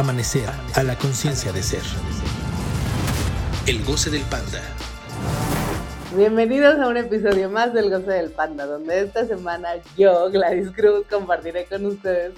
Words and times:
Amanecer 0.00 0.48
a 0.76 0.82
la 0.82 0.96
conciencia 0.96 1.52
de 1.52 1.62
ser. 1.62 1.82
El 3.66 3.84
goce 3.84 4.08
del 4.08 4.22
panda. 4.22 4.62
Bienvenidos 6.16 6.80
a 6.80 6.88
un 6.88 6.96
episodio 6.96 7.50
más 7.50 7.74
del 7.74 7.90
Goce 7.90 8.12
del 8.12 8.30
Panda, 8.30 8.64
donde 8.64 9.02
esta 9.02 9.26
semana 9.26 9.68
yo, 9.98 10.30
Gladys 10.30 10.70
Cruz, 10.70 11.04
compartiré 11.10 11.66
con 11.66 11.84
ustedes 11.84 12.32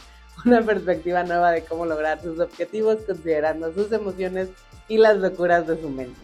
una 0.44 0.61
perspectiva 0.62 1.22
nueva 1.22 1.52
de 1.52 1.62
cómo 1.62 1.86
lograr 1.86 2.20
sus 2.20 2.40
objetivos 2.40 2.96
considerando 3.06 3.72
sus 3.72 3.92
emociones 3.92 4.48
y 4.88 4.98
las 4.98 5.18
locuras 5.18 5.64
de 5.68 5.80
su 5.80 5.88
mente. 5.88 6.18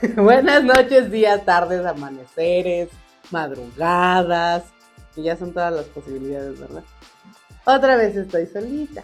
Buenas 0.14 0.62
noches, 0.62 1.10
días, 1.10 1.44
tardes, 1.44 1.84
amaneceres, 1.84 2.88
madrugadas, 3.32 4.62
y 5.16 5.24
ya 5.24 5.36
son 5.36 5.52
todas 5.52 5.72
las 5.72 5.86
posibilidades, 5.86 6.60
¿verdad? 6.60 6.84
Otra 7.64 7.96
vez 7.96 8.16
estoy 8.16 8.46
solita, 8.46 9.02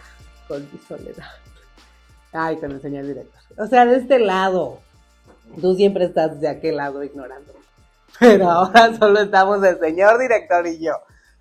con 0.48 0.62
mi 0.72 0.78
soledad. 0.86 1.26
Ay, 2.32 2.56
con 2.58 2.72
el 2.72 2.80
señor 2.80 3.06
director. 3.06 3.40
O 3.58 3.66
sea, 3.66 3.86
de 3.86 3.96
este 3.96 4.18
lado. 4.18 4.80
Tú 5.60 5.74
siempre 5.74 6.04
estás 6.04 6.40
de 6.40 6.48
aquel 6.48 6.76
lado 6.76 7.02
ignorando. 7.02 7.52
Pero 8.18 8.50
ahora 8.50 8.96
solo 8.98 9.20
estamos 9.20 9.62
el 9.62 9.78
señor 9.78 10.18
director 10.18 10.66
y 10.66 10.78
yo. 10.78 10.94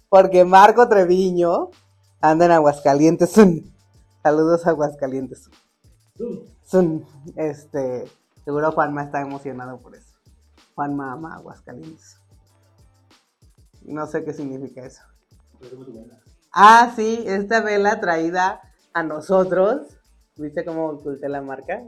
Porque 0.10 0.46
Marco 0.46 0.88
Treviño 0.88 1.70
anda 2.22 2.46
en 2.46 2.52
Aguascalientes. 2.52 3.34
Saludos 4.24 4.66
a 4.66 4.70
Aguascalientes. 4.70 5.50
Sun. 6.66 7.06
Este, 7.36 8.06
seguro 8.44 8.72
Juanma 8.72 9.04
está 9.04 9.22
emocionado 9.22 9.80
por 9.80 9.96
eso. 9.96 10.14
Juanma 10.76 11.14
ama 11.14 11.36
Aguascalientes. 11.36 12.18
No 13.84 14.08
sé 14.08 14.24
qué 14.24 14.34
significa 14.34 14.86
eso. 14.86 15.02
Ah, 16.52 16.92
sí, 16.96 17.24
esta 17.28 17.62
vela 17.62 18.00
traída 18.00 18.62
a 18.96 19.04
nosotros. 19.04 19.82
¿Viste 20.38 20.66
cómo 20.66 20.88
oculté 20.88 21.30
la 21.30 21.42
marca? 21.42 21.84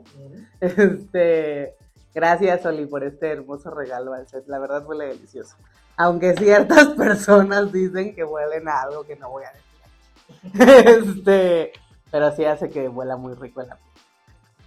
Este, 0.59 1.73
gracias, 2.13 2.65
Oli, 2.65 2.85
por 2.85 3.03
este 3.03 3.31
hermoso 3.31 3.71
regalo 3.71 4.13
al 4.13 4.27
set. 4.27 4.45
La 4.47 4.59
verdad 4.59 4.85
huele 4.85 5.07
delicioso. 5.07 5.55
Aunque 5.95 6.35
ciertas 6.35 6.87
personas 6.97 7.71
dicen 7.71 8.13
que 8.13 8.23
huelen 8.23 8.67
a 8.67 8.81
algo 8.81 9.05
que 9.05 9.15
no 9.15 9.29
voy 9.29 9.43
a 9.45 9.51
decir. 9.51 9.67
Este, 10.85 11.71
pero 12.11 12.35
sí 12.35 12.43
hace 12.43 12.69
que 12.69 12.89
huela 12.89 13.15
muy 13.15 13.33
rico 13.33 13.61
el 13.61 13.71
ambiente. 13.71 14.01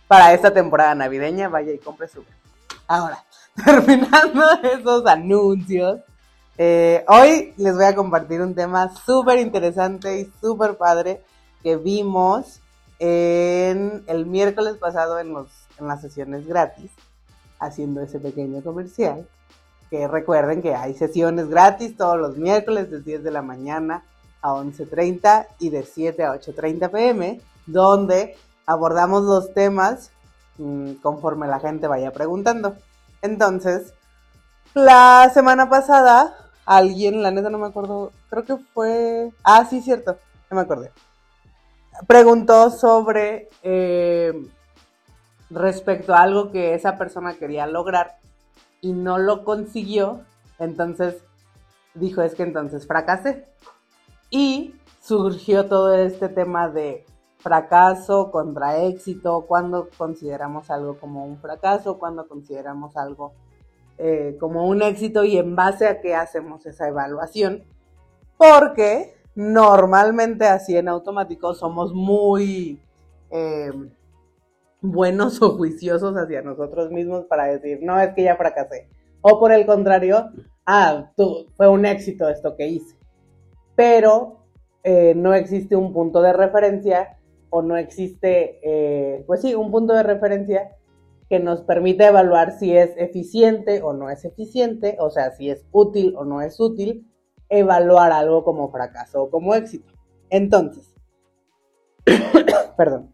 Para 0.08 0.32
esta 0.32 0.52
temporada 0.52 0.94
navideña, 0.94 1.48
vaya 1.48 1.72
y 1.72 1.78
compre 1.78 2.08
su. 2.08 2.24
Ahora, 2.88 3.22
terminando 3.64 4.42
esos 4.62 5.06
anuncios, 5.06 6.00
eh, 6.56 7.04
hoy 7.06 7.52
les 7.58 7.74
voy 7.74 7.84
a 7.84 7.94
compartir 7.94 8.40
un 8.40 8.54
tema 8.54 8.94
súper 9.04 9.38
interesante 9.38 10.20
y 10.20 10.32
súper 10.40 10.78
padre 10.78 11.22
que 11.62 11.76
vimos 11.76 12.60
en 12.98 14.04
el 14.06 14.26
miércoles 14.26 14.76
pasado 14.76 15.18
en, 15.18 15.32
los, 15.32 15.48
en 15.78 15.88
las 15.88 16.02
sesiones 16.02 16.46
gratis, 16.46 16.90
haciendo 17.58 18.02
ese 18.02 18.20
pequeño 18.20 18.62
comercial. 18.62 19.26
Que 19.88 20.06
recuerden 20.06 20.62
que 20.62 20.74
hay 20.74 20.94
sesiones 20.94 21.48
gratis 21.48 21.96
todos 21.96 22.18
los 22.18 22.36
miércoles 22.36 22.90
de 22.90 23.00
10 23.00 23.24
de 23.24 23.30
la 23.32 23.42
mañana 23.42 24.04
a 24.40 24.52
11.30 24.52 25.46
y 25.58 25.70
de 25.70 25.82
7 25.82 26.24
a 26.24 26.34
8.30 26.34 26.90
pm, 26.90 27.40
donde 27.66 28.36
abordamos 28.66 29.24
los 29.24 29.52
temas 29.52 30.12
mmm, 30.58 30.92
conforme 31.02 31.48
la 31.48 31.58
gente 31.58 31.88
vaya 31.88 32.12
preguntando. 32.12 32.76
Entonces, 33.20 33.94
la 34.74 35.28
semana 35.34 35.68
pasada, 35.68 36.36
alguien, 36.66 37.22
la 37.22 37.32
neta 37.32 37.50
no 37.50 37.58
me 37.58 37.66
acuerdo, 37.66 38.12
creo 38.28 38.44
que 38.44 38.56
fue... 38.72 39.32
Ah, 39.42 39.66
sí, 39.68 39.80
cierto, 39.80 40.18
no 40.50 40.56
me 40.56 40.62
acordé 40.62 40.92
preguntó 42.06 42.70
sobre 42.70 43.48
eh, 43.62 44.32
respecto 45.50 46.14
a 46.14 46.22
algo 46.22 46.50
que 46.50 46.74
esa 46.74 46.96
persona 46.96 47.34
quería 47.34 47.66
lograr 47.66 48.18
y 48.80 48.92
no 48.92 49.18
lo 49.18 49.44
consiguió, 49.44 50.22
entonces 50.58 51.22
dijo 51.94 52.22
es 52.22 52.34
que 52.34 52.44
entonces 52.44 52.86
fracasé. 52.86 53.46
Y 54.30 54.74
surgió 55.00 55.68
todo 55.68 55.94
este 55.94 56.28
tema 56.28 56.68
de 56.68 57.04
fracaso 57.38 58.30
contra 58.30 58.78
éxito, 58.78 59.46
cuando 59.48 59.88
consideramos 59.96 60.70
algo 60.70 60.98
como 60.98 61.24
un 61.24 61.38
fracaso, 61.38 61.98
cuando 61.98 62.28
consideramos 62.28 62.96
algo 62.96 63.32
eh, 63.98 64.36
como 64.38 64.66
un 64.66 64.82
éxito 64.82 65.24
y 65.24 65.36
en 65.36 65.56
base 65.56 65.88
a 65.88 66.00
qué 66.00 66.14
hacemos 66.14 66.64
esa 66.66 66.88
evaluación. 66.88 67.64
Porque 68.36 69.14
normalmente 69.34 70.46
así 70.46 70.76
en 70.76 70.88
automático 70.88 71.54
somos 71.54 71.94
muy 71.94 72.80
eh, 73.30 73.72
buenos 74.80 75.40
o 75.42 75.56
juiciosos 75.56 76.14
hacia 76.16 76.42
nosotros 76.42 76.90
mismos 76.90 77.24
para 77.26 77.46
decir, 77.46 77.80
no, 77.82 78.00
es 78.00 78.14
que 78.14 78.24
ya 78.24 78.36
fracasé. 78.36 78.88
O 79.22 79.38
por 79.38 79.52
el 79.52 79.66
contrario, 79.66 80.30
ah, 80.66 81.10
tú, 81.16 81.46
fue 81.56 81.68
un 81.68 81.84
éxito 81.84 82.28
esto 82.28 82.56
que 82.56 82.68
hice. 82.68 82.96
Pero 83.76 84.44
eh, 84.82 85.14
no 85.14 85.34
existe 85.34 85.76
un 85.76 85.92
punto 85.92 86.22
de 86.22 86.32
referencia 86.32 87.18
o 87.50 87.62
no 87.62 87.76
existe, 87.76 88.60
eh, 88.62 89.24
pues 89.26 89.42
sí, 89.42 89.54
un 89.54 89.70
punto 89.70 89.92
de 89.92 90.02
referencia 90.02 90.76
que 91.28 91.38
nos 91.38 91.62
permita 91.62 92.08
evaluar 92.08 92.58
si 92.58 92.76
es 92.76 92.90
eficiente 92.96 93.82
o 93.82 93.92
no 93.92 94.10
es 94.10 94.24
eficiente, 94.24 94.96
o 95.00 95.10
sea, 95.10 95.30
si 95.32 95.50
es 95.50 95.64
útil 95.70 96.14
o 96.16 96.24
no 96.24 96.40
es 96.42 96.58
útil, 96.58 97.06
evaluar 97.50 98.12
algo 98.12 98.44
como 98.44 98.70
fracaso 98.70 99.24
o 99.24 99.30
como 99.30 99.54
éxito. 99.54 99.92
Entonces, 100.30 100.94
perdón, 102.76 103.12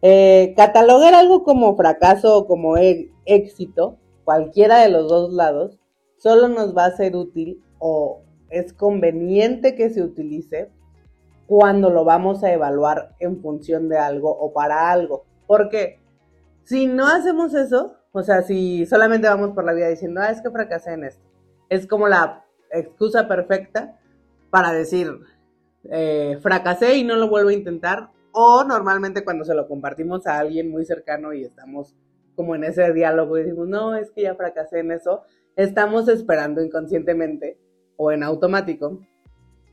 eh, 0.00 0.54
catalogar 0.56 1.14
algo 1.14 1.42
como 1.42 1.76
fracaso 1.76 2.38
o 2.38 2.46
como 2.46 2.76
e 2.76 3.10
éxito, 3.26 3.98
cualquiera 4.24 4.78
de 4.78 4.90
los 4.90 5.08
dos 5.08 5.32
lados, 5.32 5.78
solo 6.18 6.48
nos 6.48 6.76
va 6.76 6.86
a 6.86 6.96
ser 6.96 7.16
útil 7.16 7.62
o 7.78 8.22
es 8.50 8.72
conveniente 8.72 9.74
que 9.74 9.90
se 9.90 10.02
utilice 10.02 10.70
cuando 11.46 11.90
lo 11.90 12.04
vamos 12.04 12.42
a 12.44 12.52
evaluar 12.52 13.14
en 13.18 13.40
función 13.40 13.88
de 13.88 13.98
algo 13.98 14.30
o 14.30 14.52
para 14.52 14.90
algo. 14.90 15.24
Porque 15.46 16.00
si 16.62 16.86
no 16.86 17.06
hacemos 17.06 17.54
eso, 17.54 17.96
o 18.12 18.22
sea, 18.22 18.42
si 18.42 18.86
solamente 18.86 19.28
vamos 19.28 19.50
por 19.50 19.64
la 19.64 19.72
vida 19.72 19.88
diciendo, 19.88 20.20
ah, 20.22 20.30
es 20.30 20.40
que 20.40 20.50
fracasé 20.50 20.92
en 20.92 21.04
esto, 21.04 21.24
es 21.68 21.86
como 21.86 22.08
la 22.08 22.43
excusa 22.74 23.28
perfecta 23.28 23.98
para 24.50 24.72
decir, 24.72 25.08
eh, 25.90 26.38
fracasé 26.40 26.96
y 26.96 27.04
no 27.04 27.16
lo 27.16 27.28
vuelvo 27.28 27.50
a 27.50 27.54
intentar. 27.54 28.10
O 28.32 28.64
normalmente 28.64 29.24
cuando 29.24 29.44
se 29.44 29.54
lo 29.54 29.68
compartimos 29.68 30.26
a 30.26 30.38
alguien 30.38 30.70
muy 30.70 30.84
cercano 30.84 31.32
y 31.32 31.44
estamos 31.44 31.94
como 32.34 32.54
en 32.54 32.64
ese 32.64 32.92
diálogo 32.92 33.38
y 33.38 33.44
decimos, 33.44 33.68
no, 33.68 33.94
es 33.94 34.10
que 34.10 34.22
ya 34.22 34.34
fracasé 34.34 34.80
en 34.80 34.90
eso, 34.90 35.22
estamos 35.56 36.08
esperando 36.08 36.62
inconscientemente 36.62 37.58
o 37.96 38.10
en 38.10 38.24
automático 38.24 39.00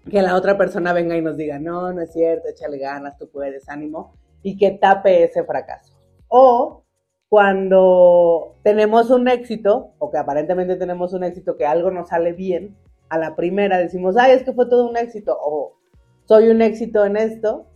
que 0.10 0.22
la 0.22 0.36
otra 0.36 0.58
persona 0.58 0.94
venga 0.94 1.16
y 1.16 1.22
nos 1.22 1.38
diga, 1.38 1.60
no, 1.60 1.92
no 1.94 2.02
es 2.02 2.12
cierto, 2.14 2.50
échale 2.50 2.78
ganas, 2.80 3.18
tú 3.18 3.30
puedes, 3.30 3.70
ánimo, 3.70 4.16
y 4.42 4.58
que 4.58 4.72
tape 4.72 5.24
ese 5.24 5.44
fracaso. 5.44 5.94
O 6.28 6.84
cuando 7.30 8.58
tenemos 8.64 9.10
un 9.12 9.28
éxito, 9.28 9.94
o 10.00 10.12
que 10.12 10.18
aparentemente 10.18 10.76
tenemos 10.76 11.14
un 11.14 11.24
éxito, 11.24 11.56
que 11.56 11.66
algo 11.66 11.92
nos 11.92 12.10
sale 12.10 12.34
bien, 12.34 12.76
a 13.12 13.18
la 13.18 13.36
primera 13.36 13.78
decimos, 13.78 14.16
ay, 14.16 14.32
es 14.32 14.44
que 14.44 14.54
fue 14.54 14.70
todo 14.70 14.90
un 14.90 14.96
éxito, 14.96 15.38
o 15.38 15.78
soy 16.24 16.48
un 16.48 16.62
éxito 16.62 17.04
en 17.04 17.18
esto, 17.18 17.68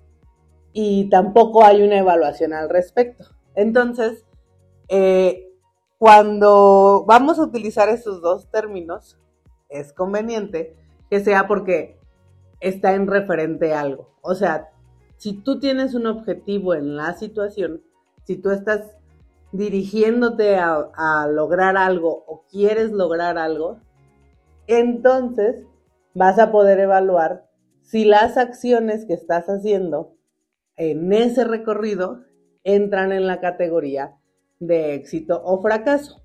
y 0.72 1.09
tampoco 1.09 1.66
hay 1.66 1.84
una 1.84 1.97
evaluación 1.97 2.53
al 2.53 2.69
respecto. 2.69 3.25
Entonces, 3.53 4.25
eh, 4.88 5.51
cuando 5.97 7.03
vamos 7.06 7.38
a 7.38 7.44
utilizar 7.44 7.90
estos 7.90 8.22
dos 8.22 8.50
términos, 8.50 9.19
es 9.68 9.91
conveniente 9.91 10.74
que 11.09 11.19
sea 11.19 11.48
porque 11.48 12.00
está 12.62 12.94
en 12.94 13.07
referente 13.07 13.74
a 13.74 13.81
algo. 13.81 14.15
O 14.21 14.36
sea, 14.36 14.69
si 15.18 15.33
tú 15.33 15.60
tienes 15.60 15.95
un 15.95 16.07
objetivo 16.07 16.75
en 16.75 16.95
la 16.95 17.13
situación, 17.13 17.83
si 18.24 18.38
tú 18.38 18.51
estás 18.51 18.95
dirigiéndote 19.51 20.56
a, 20.56 20.77
a 20.95 21.27
lograr 21.27 21.75
algo 21.75 22.24
o 22.25 22.45
quieres 22.50 22.94
lograr 22.94 23.38
algo, 23.38 23.81
entonces 24.67 25.65
vas 26.13 26.39
a 26.39 26.51
poder 26.51 26.79
evaluar 26.79 27.47
si 27.81 28.06
las 28.06 28.38
acciones 28.38 29.06
que 29.06 29.13
estás 29.13 29.45
haciendo 29.47 30.15
en 30.75 31.13
ese 31.13 31.44
recorrido 31.44 32.23
entran 32.63 33.12
en 33.12 33.27
la 33.27 33.39
categoría 33.39 34.15
de 34.59 34.95
éxito 34.95 35.41
o 35.44 35.62
fracaso. 35.62 36.23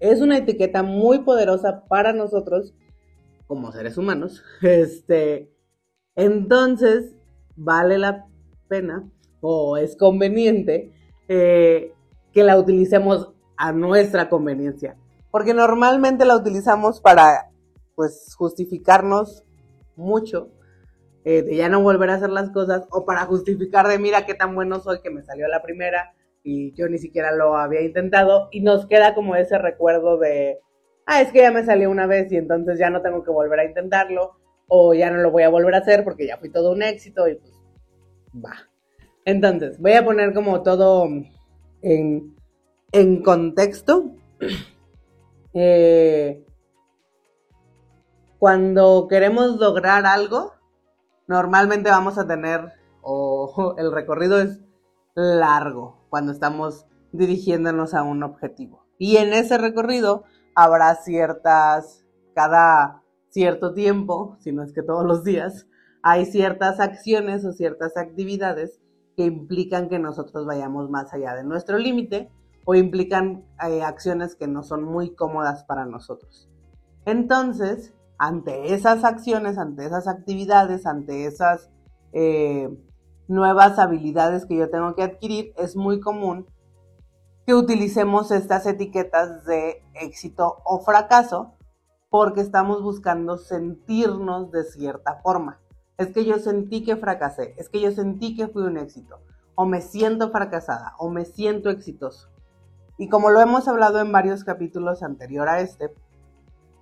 Es 0.00 0.20
una 0.20 0.38
etiqueta 0.38 0.82
muy 0.82 1.20
poderosa 1.20 1.84
para 1.86 2.12
nosotros 2.12 2.74
como 3.46 3.72
seres 3.72 3.96
humanos. 3.96 4.42
Este, 4.62 5.50
entonces, 6.16 7.14
vale 7.56 7.98
la 7.98 8.26
pena 8.68 9.08
o 9.40 9.76
es 9.76 9.96
conveniente 9.96 10.92
eh, 11.28 11.94
que 12.32 12.42
la 12.42 12.58
utilicemos 12.58 13.32
a 13.56 13.72
nuestra 13.72 14.28
conveniencia. 14.28 14.96
Porque 15.30 15.54
normalmente 15.54 16.24
la 16.24 16.36
utilizamos 16.36 17.00
para 17.00 17.50
pues 17.98 18.32
justificarnos 18.36 19.42
mucho 19.96 20.52
eh, 21.24 21.42
de 21.42 21.56
ya 21.56 21.68
no 21.68 21.82
volver 21.82 22.10
a 22.10 22.14
hacer 22.14 22.30
las 22.30 22.50
cosas, 22.50 22.86
o 22.92 23.04
para 23.04 23.26
justificar 23.26 23.88
de 23.88 23.98
mira 23.98 24.24
qué 24.24 24.34
tan 24.34 24.54
bueno 24.54 24.78
soy 24.78 25.00
que 25.02 25.10
me 25.10 25.24
salió 25.24 25.48
la 25.48 25.62
primera 25.62 26.14
y 26.44 26.72
yo 26.74 26.88
ni 26.88 26.98
siquiera 26.98 27.32
lo 27.32 27.56
había 27.56 27.82
intentado, 27.82 28.50
y 28.52 28.60
nos 28.60 28.86
queda 28.86 29.16
como 29.16 29.34
ese 29.34 29.58
recuerdo 29.58 30.16
de, 30.16 30.60
ah, 31.06 31.20
es 31.20 31.32
que 31.32 31.40
ya 31.40 31.50
me 31.50 31.64
salió 31.64 31.90
una 31.90 32.06
vez 32.06 32.30
y 32.30 32.36
entonces 32.36 32.78
ya 32.78 32.88
no 32.88 33.02
tengo 33.02 33.24
que 33.24 33.32
volver 33.32 33.58
a 33.58 33.64
intentarlo, 33.64 34.36
o 34.68 34.94
ya 34.94 35.10
no 35.10 35.18
lo 35.18 35.32
voy 35.32 35.42
a 35.42 35.48
volver 35.48 35.74
a 35.74 35.78
hacer 35.78 36.04
porque 36.04 36.24
ya 36.24 36.36
fui 36.36 36.50
todo 36.50 36.70
un 36.70 36.84
éxito 36.84 37.26
y 37.26 37.34
pues 37.34 37.52
va. 38.32 38.54
Entonces, 39.24 39.80
voy 39.80 39.94
a 39.94 40.04
poner 40.04 40.32
como 40.32 40.62
todo 40.62 41.08
en, 41.82 42.36
en 42.92 43.22
contexto. 43.24 44.12
Eh, 45.60 46.44
cuando 48.38 49.06
queremos 49.08 49.56
lograr 49.56 50.06
algo, 50.06 50.52
normalmente 51.26 51.90
vamos 51.90 52.18
a 52.18 52.26
tener, 52.26 52.72
o 53.02 53.74
el 53.78 53.92
recorrido 53.92 54.40
es 54.40 54.60
largo 55.14 56.06
cuando 56.08 56.32
estamos 56.32 56.86
dirigiéndonos 57.12 57.94
a 57.94 58.02
un 58.02 58.22
objetivo. 58.22 58.86
Y 58.98 59.16
en 59.16 59.32
ese 59.32 59.58
recorrido 59.58 60.24
habrá 60.54 60.94
ciertas, 60.96 62.04
cada 62.34 63.02
cierto 63.30 63.74
tiempo, 63.74 64.36
si 64.40 64.52
no 64.52 64.62
es 64.62 64.72
que 64.72 64.82
todos 64.82 65.04
los 65.04 65.24
días, 65.24 65.66
hay 66.02 66.24
ciertas 66.24 66.80
acciones 66.80 67.44
o 67.44 67.52
ciertas 67.52 67.96
actividades 67.96 68.80
que 69.16 69.24
implican 69.24 69.88
que 69.88 69.98
nosotros 69.98 70.46
vayamos 70.46 70.90
más 70.90 71.12
allá 71.12 71.34
de 71.34 71.44
nuestro 71.44 71.78
límite 71.78 72.30
o 72.64 72.74
implican 72.74 73.44
eh, 73.66 73.82
acciones 73.82 74.36
que 74.36 74.46
no 74.46 74.62
son 74.62 74.84
muy 74.84 75.14
cómodas 75.14 75.64
para 75.64 75.86
nosotros. 75.86 76.48
Entonces, 77.04 77.94
ante 78.18 78.74
esas 78.74 79.04
acciones, 79.04 79.58
ante 79.58 79.86
esas 79.86 80.08
actividades, 80.08 80.86
ante 80.86 81.26
esas 81.26 81.70
eh, 82.12 82.68
nuevas 83.28 83.78
habilidades 83.78 84.44
que 84.46 84.56
yo 84.56 84.70
tengo 84.70 84.94
que 84.94 85.04
adquirir, 85.04 85.52
es 85.56 85.76
muy 85.76 86.00
común 86.00 86.46
que 87.46 87.54
utilicemos 87.54 88.30
estas 88.30 88.66
etiquetas 88.66 89.44
de 89.46 89.82
éxito 89.94 90.58
o 90.64 90.80
fracaso 90.80 91.54
porque 92.10 92.40
estamos 92.40 92.82
buscando 92.82 93.38
sentirnos 93.38 94.50
de 94.50 94.64
cierta 94.64 95.20
forma. 95.22 95.60
Es 95.96 96.08
que 96.08 96.24
yo 96.24 96.38
sentí 96.38 96.84
que 96.84 96.96
fracasé, 96.96 97.54
es 97.56 97.68
que 97.68 97.80
yo 97.80 97.90
sentí 97.92 98.36
que 98.36 98.48
fui 98.48 98.62
un 98.62 98.78
éxito, 98.78 99.20
o 99.54 99.66
me 99.66 99.80
siento 99.80 100.30
fracasada, 100.30 100.94
o 100.98 101.10
me 101.10 101.24
siento 101.24 101.70
exitoso. 101.70 102.28
Y 102.98 103.08
como 103.08 103.30
lo 103.30 103.40
hemos 103.40 103.68
hablado 103.68 104.00
en 104.00 104.12
varios 104.12 104.44
capítulos 104.44 105.02
anterior 105.02 105.48
a 105.48 105.60
este, 105.60 105.92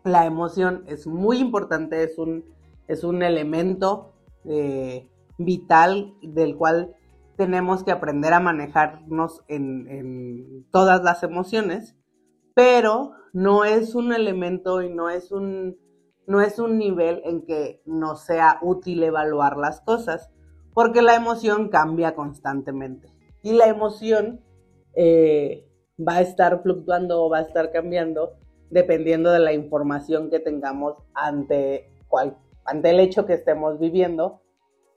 la 0.06 0.24
emoción 0.24 0.84
es 0.86 1.06
muy 1.08 1.38
importante, 1.38 2.04
es 2.04 2.16
un, 2.16 2.44
es 2.86 3.02
un 3.02 3.24
elemento 3.24 4.12
eh, 4.44 5.08
vital 5.36 6.14
del 6.22 6.56
cual 6.56 6.94
tenemos 7.36 7.82
que 7.82 7.90
aprender 7.90 8.32
a 8.32 8.38
manejarnos 8.38 9.42
en, 9.48 9.88
en, 9.88 10.66
todas 10.70 11.02
las 11.02 11.24
emociones, 11.24 11.96
pero 12.54 13.14
no 13.32 13.64
es 13.64 13.96
un 13.96 14.12
elemento 14.12 14.80
y 14.80 14.88
no 14.88 15.10
es 15.10 15.32
un, 15.32 15.76
no 16.28 16.40
es 16.40 16.60
un 16.60 16.78
nivel 16.78 17.20
en 17.24 17.44
que 17.44 17.82
no 17.84 18.14
sea 18.14 18.60
útil 18.62 19.02
evaluar 19.02 19.56
las 19.56 19.80
cosas, 19.80 20.30
porque 20.72 21.02
la 21.02 21.16
emoción 21.16 21.68
cambia 21.68 22.14
constantemente. 22.14 23.12
Y 23.42 23.54
la 23.54 23.66
emoción 23.66 24.40
eh, 24.94 25.68
va 25.98 26.18
a 26.18 26.20
estar 26.20 26.62
fluctuando 26.62 27.24
o 27.24 27.28
va 27.28 27.38
a 27.38 27.42
estar 27.42 27.72
cambiando 27.72 28.34
dependiendo 28.70 29.30
de 29.30 29.38
la 29.38 29.52
información 29.52 30.30
que 30.30 30.40
tengamos 30.40 30.94
ante, 31.14 31.90
cual, 32.08 32.36
ante 32.64 32.90
el 32.90 33.00
hecho 33.00 33.26
que 33.26 33.34
estemos 33.34 33.78
viviendo, 33.78 34.42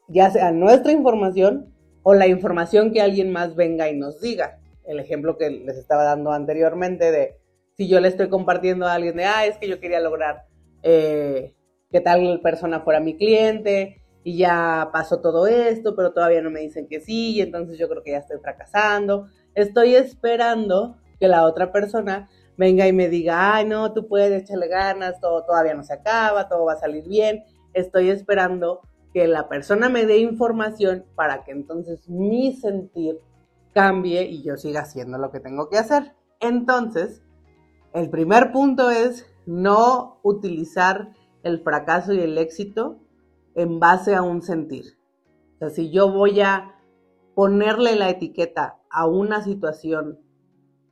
ya 0.08 0.30
sea 0.32 0.52
nuestra 0.52 0.92
información 0.92 1.74
o 2.04 2.14
la 2.14 2.28
información 2.28 2.92
que 2.92 3.02
alguien 3.02 3.32
más 3.32 3.56
venga 3.56 3.90
y 3.90 3.98
nos 3.98 4.22
diga. 4.22 4.60
El 4.86 5.00
ejemplo 5.00 5.38
que 5.38 5.50
les 5.50 5.78
estaba 5.78 6.04
dando 6.04 6.32
anteriormente 6.32 7.12
de 7.12 7.38
si 7.78 7.88
yo 7.88 8.00
le 8.00 8.08
estoy 8.08 8.30
compartiendo 8.30 8.88
a 8.88 8.94
alguien 8.94 9.16
de, 9.16 9.26
ah, 9.26 9.46
es 9.46 9.58
que 9.58 9.68
yo 9.68 9.80
quería 9.80 10.00
lograr 10.00 10.46
eh, 10.84 11.56
que 11.92 12.02
tal 12.02 12.42
persona 12.42 12.82
fuera 12.82 13.00
mi 13.00 13.16
cliente 13.16 14.02
y 14.24 14.38
ya 14.38 14.90
pasó 14.92 15.22
todo 15.22 15.48
esto, 15.48 15.96
pero 15.96 16.12
todavía 16.12 16.42
no 16.42 16.52
me 16.52 16.60
dicen 16.60 16.88
que 16.88 17.00
sí, 17.00 17.36
y 17.36 17.42
entonces 17.42 17.78
yo 17.78 17.88
creo 17.88 18.04
que 18.04 18.12
ya 18.12 18.18
estoy 18.18 18.40
fracasando. 18.40 19.28
Estoy 19.56 19.96
esperando 19.96 20.98
que 21.20 21.28
la 21.28 21.46
otra 21.46 21.72
persona 21.72 22.30
venga 22.60 22.86
y 22.90 22.92
me 22.92 23.08
diga, 23.08 23.56
ay, 23.56 23.66
no, 23.66 23.94
tú 23.94 24.06
puedes 24.10 24.44
echarle 24.44 24.68
ganas, 24.68 25.22
todo 25.22 25.46
todavía 25.46 25.74
no 25.76 25.84
se 25.84 25.94
acaba, 25.94 26.50
todo 26.50 26.66
va 26.66 26.74
a 26.74 26.78
salir 26.78 27.08
bien. 27.08 27.46
Estoy 27.74 28.10
esperando 28.10 28.82
que 29.14 29.30
la 29.30 29.48
persona 29.48 29.88
me 29.88 30.06
dé 30.06 30.18
información 30.18 31.06
para 31.16 31.46
que 31.46 31.52
entonces 31.52 32.10
mi 32.10 32.54
sentir 32.54 33.22
cambie 33.74 34.24
y 34.24 34.44
yo 34.44 34.58
siga 34.58 34.82
haciendo 34.82 35.18
lo 35.18 35.32
que 35.32 35.40
tengo 35.40 35.70
que 35.70 35.78
hacer. 35.78 36.14
Entonces, 36.42 37.24
el 37.94 38.10
primer 38.10 38.52
punto 38.52 38.90
es 38.90 39.26
no 39.46 40.20
utilizar 40.22 41.14
el 41.44 41.62
fracaso 41.62 42.14
y 42.14 42.20
el 42.20 42.38
éxito 42.38 43.00
en 43.56 43.80
base 43.80 44.16
a 44.16 44.22
un 44.22 44.42
sentir. 44.42 44.98
O 45.56 45.60
sea, 45.60 45.70
si 45.70 45.92
yo 45.92 46.12
voy 46.12 46.42
a 46.42 46.76
ponerle 47.36 47.96
la 47.96 48.10
etiqueta 48.10 48.82
a 48.92 49.08
una 49.08 49.42
situación 49.46 50.20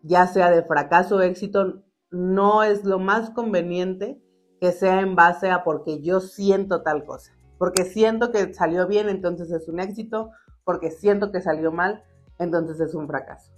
ya 0.03 0.27
sea 0.27 0.51
de 0.51 0.63
fracaso 0.63 1.17
o 1.17 1.21
éxito, 1.21 1.83
no 2.09 2.63
es 2.63 2.83
lo 2.85 2.99
más 2.99 3.29
conveniente 3.31 4.21
que 4.59 4.71
sea 4.71 5.01
en 5.01 5.15
base 5.15 5.49
a 5.49 5.63
porque 5.63 6.01
yo 6.01 6.19
siento 6.19 6.81
tal 6.81 7.05
cosa. 7.05 7.33
Porque 7.57 7.85
siento 7.85 8.31
que 8.31 8.53
salió 8.53 8.87
bien, 8.87 9.09
entonces 9.09 9.51
es 9.51 9.67
un 9.67 9.79
éxito. 9.79 10.31
Porque 10.63 10.91
siento 10.91 11.31
que 11.31 11.41
salió 11.41 11.71
mal, 11.71 12.03
entonces 12.39 12.79
es 12.79 12.93
un 12.93 13.07
fracaso. 13.07 13.51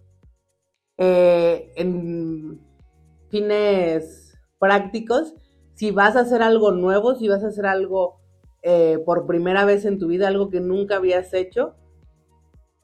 Eh, 0.98 1.72
en 1.76 2.62
fines 3.30 4.38
prácticos, 4.60 5.34
si 5.74 5.92
vas 5.92 6.16
a 6.16 6.22
hacer 6.22 6.42
algo 6.42 6.72
nuevo, 6.72 7.16
si 7.16 7.28
vas 7.28 7.44
a 7.44 7.48
hacer 7.48 7.66
algo 7.66 8.20
eh, 8.62 9.02
por 9.06 9.26
primera 9.26 9.66
vez 9.66 9.86
en 9.86 9.98
tu 9.98 10.08
vida, 10.08 10.28
algo 10.28 10.50
que 10.50 10.60
nunca 10.60 10.98
habías 10.98 11.34
hecho, 11.34 11.76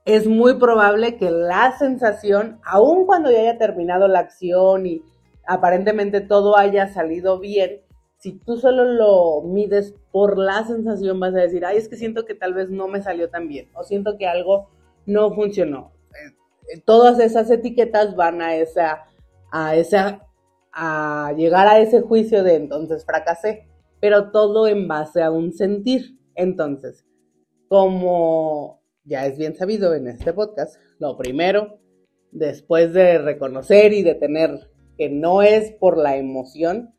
es 0.05 0.27
muy 0.27 0.59
probable 0.59 1.17
que 1.17 1.31
la 1.31 1.75
sensación, 1.77 2.59
aun 2.63 3.05
cuando 3.07 3.31
ya 3.31 3.39
haya 3.39 3.57
terminado 3.57 4.07
la 4.07 4.19
acción 4.19 4.85
y 4.85 5.03
aparentemente 5.47 6.21
todo 6.21 6.57
haya 6.57 6.87
salido 6.87 7.39
bien, 7.39 7.81
si 8.17 8.33
tú 8.33 8.57
solo 8.57 8.85
lo 8.85 9.41
mides 9.41 9.95
por 10.11 10.37
la 10.37 10.63
sensación, 10.63 11.19
vas 11.19 11.33
a 11.33 11.39
decir, 11.39 11.65
ay, 11.65 11.77
es 11.77 11.89
que 11.89 11.97
siento 11.97 12.25
que 12.25 12.35
tal 12.35 12.53
vez 12.53 12.69
no 12.69 12.87
me 12.87 13.01
salió 13.01 13.29
tan 13.29 13.47
bien, 13.47 13.69
o 13.73 13.83
siento 13.83 14.17
que 14.17 14.27
algo 14.27 14.69
no 15.07 15.33
funcionó. 15.33 15.91
Eh, 16.71 16.81
todas 16.85 17.19
esas 17.19 17.49
etiquetas 17.49 18.15
van 18.15 18.41
a 18.41 18.55
esa, 18.55 19.05
a 19.51 19.75
esa, 19.75 20.21
a 20.71 21.33
llegar 21.35 21.67
a 21.67 21.79
ese 21.79 22.01
juicio 22.01 22.43
de 22.43 22.55
entonces 22.55 23.05
fracasé, 23.05 23.67
pero 23.99 24.31
todo 24.31 24.67
en 24.67 24.87
base 24.87 25.23
a 25.23 25.31
un 25.31 25.51
sentir. 25.51 26.19
Entonces, 26.35 27.05
como 27.69 28.84
ya 29.05 29.25
es 29.25 29.37
bien 29.37 29.55
sabido 29.55 29.93
en 29.93 30.07
este 30.07 30.33
podcast, 30.33 30.75
lo 30.99 31.17
primero, 31.17 31.79
después 32.31 32.93
de 32.93 33.19
reconocer 33.19 33.93
y 33.93 34.03
de 34.03 34.15
tener 34.15 34.69
que 34.97 35.09
no 35.09 35.41
es 35.41 35.71
por 35.71 35.97
la 35.97 36.17
emoción, 36.17 36.93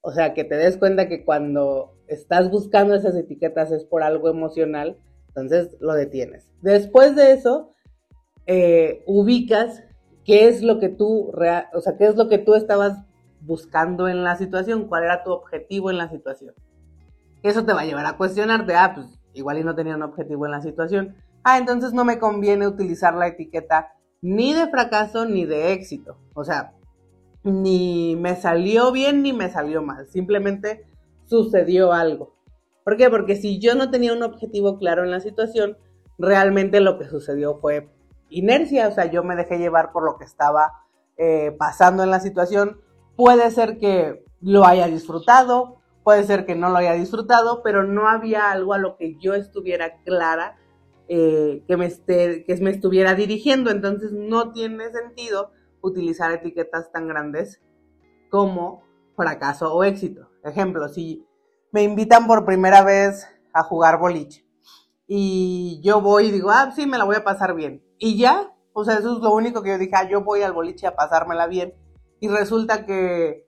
o 0.00 0.12
sea, 0.12 0.34
que 0.34 0.44
te 0.44 0.56
des 0.56 0.76
cuenta 0.76 1.08
que 1.08 1.24
cuando 1.24 1.94
estás 2.08 2.50
buscando 2.50 2.94
esas 2.94 3.14
etiquetas 3.14 3.70
es 3.70 3.84
por 3.84 4.02
algo 4.02 4.28
emocional, 4.28 4.98
entonces 5.28 5.76
lo 5.80 5.94
detienes. 5.94 6.50
Después 6.60 7.16
de 7.16 7.32
eso, 7.32 7.74
eh, 8.46 9.02
ubicas 9.06 9.84
qué 10.24 10.48
es 10.48 10.62
lo 10.62 10.78
que 10.78 10.88
tú, 10.88 11.30
o 11.30 11.80
sea, 11.80 11.96
qué 11.98 12.06
es 12.06 12.16
lo 12.16 12.28
que 12.28 12.38
tú 12.38 12.54
estabas 12.54 12.98
buscando 13.40 14.08
en 14.08 14.24
la 14.24 14.36
situación, 14.36 14.88
cuál 14.88 15.04
era 15.04 15.22
tu 15.24 15.32
objetivo 15.32 15.90
en 15.90 15.98
la 15.98 16.08
situación. 16.08 16.54
Eso 17.42 17.64
te 17.64 17.72
va 17.72 17.80
a 17.80 17.86
llevar 17.86 18.06
a 18.06 18.16
cuestionarte, 18.16 18.74
ah, 18.74 18.92
pues 18.94 19.18
igual 19.34 19.58
y 19.58 19.64
no 19.64 19.74
tenía 19.74 19.96
un 19.96 20.02
objetivo 20.02 20.46
en 20.46 20.52
la 20.52 20.60
situación, 20.60 21.16
ah, 21.44 21.58
entonces 21.58 21.92
no 21.92 22.04
me 22.04 22.18
conviene 22.18 22.66
utilizar 22.66 23.14
la 23.14 23.28
etiqueta 23.28 23.92
ni 24.20 24.54
de 24.54 24.68
fracaso 24.68 25.26
ni 25.26 25.44
de 25.44 25.72
éxito. 25.72 26.16
O 26.34 26.44
sea, 26.44 26.74
ni 27.42 28.16
me 28.16 28.36
salió 28.36 28.92
bien 28.92 29.22
ni 29.22 29.32
me 29.32 29.50
salió 29.50 29.82
mal, 29.82 30.06
simplemente 30.08 30.86
sucedió 31.24 31.92
algo. 31.92 32.34
¿Por 32.84 32.96
qué? 32.96 33.10
Porque 33.10 33.36
si 33.36 33.58
yo 33.58 33.74
no 33.74 33.90
tenía 33.90 34.12
un 34.12 34.22
objetivo 34.22 34.78
claro 34.78 35.04
en 35.04 35.10
la 35.10 35.20
situación, 35.20 35.76
realmente 36.18 36.80
lo 36.80 36.98
que 36.98 37.08
sucedió 37.08 37.58
fue 37.58 37.88
inercia, 38.28 38.88
o 38.88 38.92
sea, 38.92 39.06
yo 39.06 39.22
me 39.22 39.36
dejé 39.36 39.58
llevar 39.58 39.92
por 39.92 40.04
lo 40.04 40.18
que 40.18 40.24
estaba 40.24 40.72
eh, 41.16 41.54
pasando 41.58 42.02
en 42.02 42.10
la 42.10 42.20
situación. 42.20 42.80
Puede 43.16 43.50
ser 43.50 43.78
que 43.78 44.24
lo 44.40 44.64
haya 44.64 44.86
disfrutado, 44.86 45.80
puede 46.02 46.24
ser 46.24 46.46
que 46.46 46.54
no 46.54 46.70
lo 46.70 46.76
haya 46.76 46.94
disfrutado, 46.94 47.62
pero 47.62 47.84
no 47.84 48.08
había 48.08 48.50
algo 48.50 48.74
a 48.74 48.78
lo 48.78 48.96
que 48.96 49.16
yo 49.18 49.34
estuviera 49.34 50.00
clara 50.04 50.56
eh, 51.08 51.64
que, 51.66 51.76
me 51.76 51.86
esté, 51.86 52.44
que 52.44 52.56
me 52.56 52.70
estuviera 52.70 53.14
dirigiendo. 53.14 53.70
Entonces 53.70 54.12
no 54.12 54.52
tiene 54.52 54.90
sentido 54.90 55.52
utilizar 55.80 56.32
etiquetas 56.32 56.90
tan 56.92 57.08
grandes 57.08 57.60
como 58.30 58.82
fracaso 59.16 59.74
o 59.74 59.84
éxito. 59.84 60.30
Ejemplo, 60.44 60.88
si 60.88 61.26
me 61.70 61.82
invitan 61.82 62.26
por 62.26 62.44
primera 62.44 62.82
vez 62.82 63.26
a 63.52 63.62
jugar 63.62 63.98
boliche 63.98 64.46
y 65.06 65.80
yo 65.82 66.00
voy 66.00 66.26
y 66.26 66.30
digo, 66.30 66.50
ah, 66.50 66.72
sí, 66.74 66.86
me 66.86 66.98
la 66.98 67.04
voy 67.04 67.16
a 67.16 67.24
pasar 67.24 67.54
bien. 67.54 67.84
Y 67.98 68.16
ya, 68.16 68.54
o 68.72 68.84
sea, 68.84 68.94
eso 68.94 69.16
es 69.16 69.22
lo 69.22 69.34
único 69.34 69.62
que 69.62 69.70
yo 69.70 69.78
dije, 69.78 69.92
ah, 69.94 70.08
yo 70.08 70.22
voy 70.22 70.42
al 70.42 70.52
boliche 70.52 70.86
a 70.86 70.96
pasármela 70.96 71.46
bien. 71.46 71.74
Y 72.20 72.28
resulta 72.28 72.86
que 72.86 73.46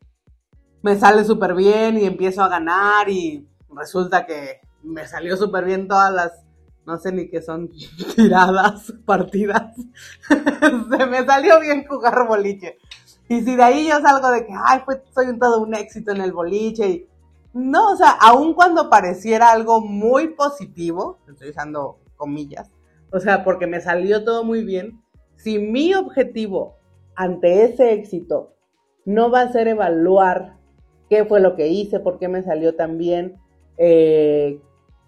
me 0.82 0.96
sale 0.96 1.24
súper 1.24 1.54
bien 1.54 1.96
y 1.96 2.04
empiezo 2.04 2.42
a 2.42 2.48
ganar 2.48 3.08
y 3.08 3.48
resulta 3.70 4.26
que 4.26 4.60
me 4.82 5.06
salió 5.06 5.36
súper 5.36 5.64
bien 5.64 5.88
todas 5.88 6.12
las, 6.12 6.43
no 6.86 6.98
sé 6.98 7.12
ni 7.12 7.28
qué 7.28 7.42
son, 7.42 7.70
tiradas, 8.16 8.92
partidas. 9.04 9.74
Se 10.28 11.06
me 11.06 11.24
salió 11.24 11.60
bien 11.60 11.86
jugar 11.86 12.26
boliche. 12.26 12.78
Y 13.28 13.40
si 13.40 13.56
de 13.56 13.62
ahí 13.62 13.88
yo 13.88 14.00
salgo 14.00 14.30
de 14.30 14.46
que, 14.46 14.52
ay, 14.52 14.80
pues 14.84 15.00
soy 15.14 15.26
un 15.26 15.38
todo 15.38 15.62
un 15.62 15.74
éxito 15.74 16.12
en 16.12 16.20
el 16.20 16.32
boliche 16.32 16.88
y... 16.88 17.08
No, 17.54 17.92
o 17.92 17.96
sea, 17.96 18.10
aun 18.10 18.52
cuando 18.52 18.90
pareciera 18.90 19.52
algo 19.52 19.80
muy 19.80 20.34
positivo, 20.34 21.18
estoy 21.28 21.50
usando 21.50 22.00
comillas, 22.16 22.68
o 23.12 23.20
sea, 23.20 23.44
porque 23.44 23.68
me 23.68 23.80
salió 23.80 24.24
todo 24.24 24.42
muy 24.42 24.64
bien, 24.64 25.00
si 25.36 25.60
mi 25.60 25.94
objetivo 25.94 26.74
ante 27.14 27.64
ese 27.64 27.92
éxito 27.92 28.54
no 29.04 29.30
va 29.30 29.42
a 29.42 29.52
ser 29.52 29.68
evaluar 29.68 30.56
qué 31.08 31.24
fue 31.24 31.38
lo 31.38 31.54
que 31.54 31.68
hice, 31.68 32.00
por 32.00 32.18
qué 32.18 32.26
me 32.26 32.42
salió 32.42 32.74
tan 32.74 32.98
bien, 32.98 33.36
eh, 33.78 34.60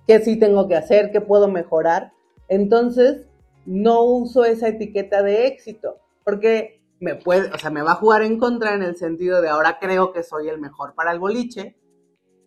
qué 0.06 0.20
sí 0.20 0.36
tengo 0.36 0.68
que 0.68 0.76
hacer, 0.76 1.10
qué 1.10 1.20
puedo 1.20 1.48
mejorar, 1.48 2.12
entonces 2.48 3.26
no 3.64 4.02
uso 4.02 4.44
esa 4.44 4.68
etiqueta 4.68 5.22
de 5.22 5.46
éxito, 5.46 5.98
porque 6.25 6.76
me 7.00 7.14
puede, 7.14 7.50
o 7.52 7.58
sea, 7.58 7.70
me 7.70 7.82
va 7.82 7.92
a 7.92 7.96
jugar 7.96 8.22
en 8.22 8.38
contra 8.38 8.75
en 8.75 8.82
el 8.82 8.96
sentido 8.96 9.42
de 9.42 9.48
ahora 9.48 9.78
creo 9.78 10.12
que 10.12 10.22
soy 10.22 10.48
el 10.48 10.58
mejor 10.58 10.94
para 10.94 11.12
el 11.12 11.18
boliche. 11.18 11.76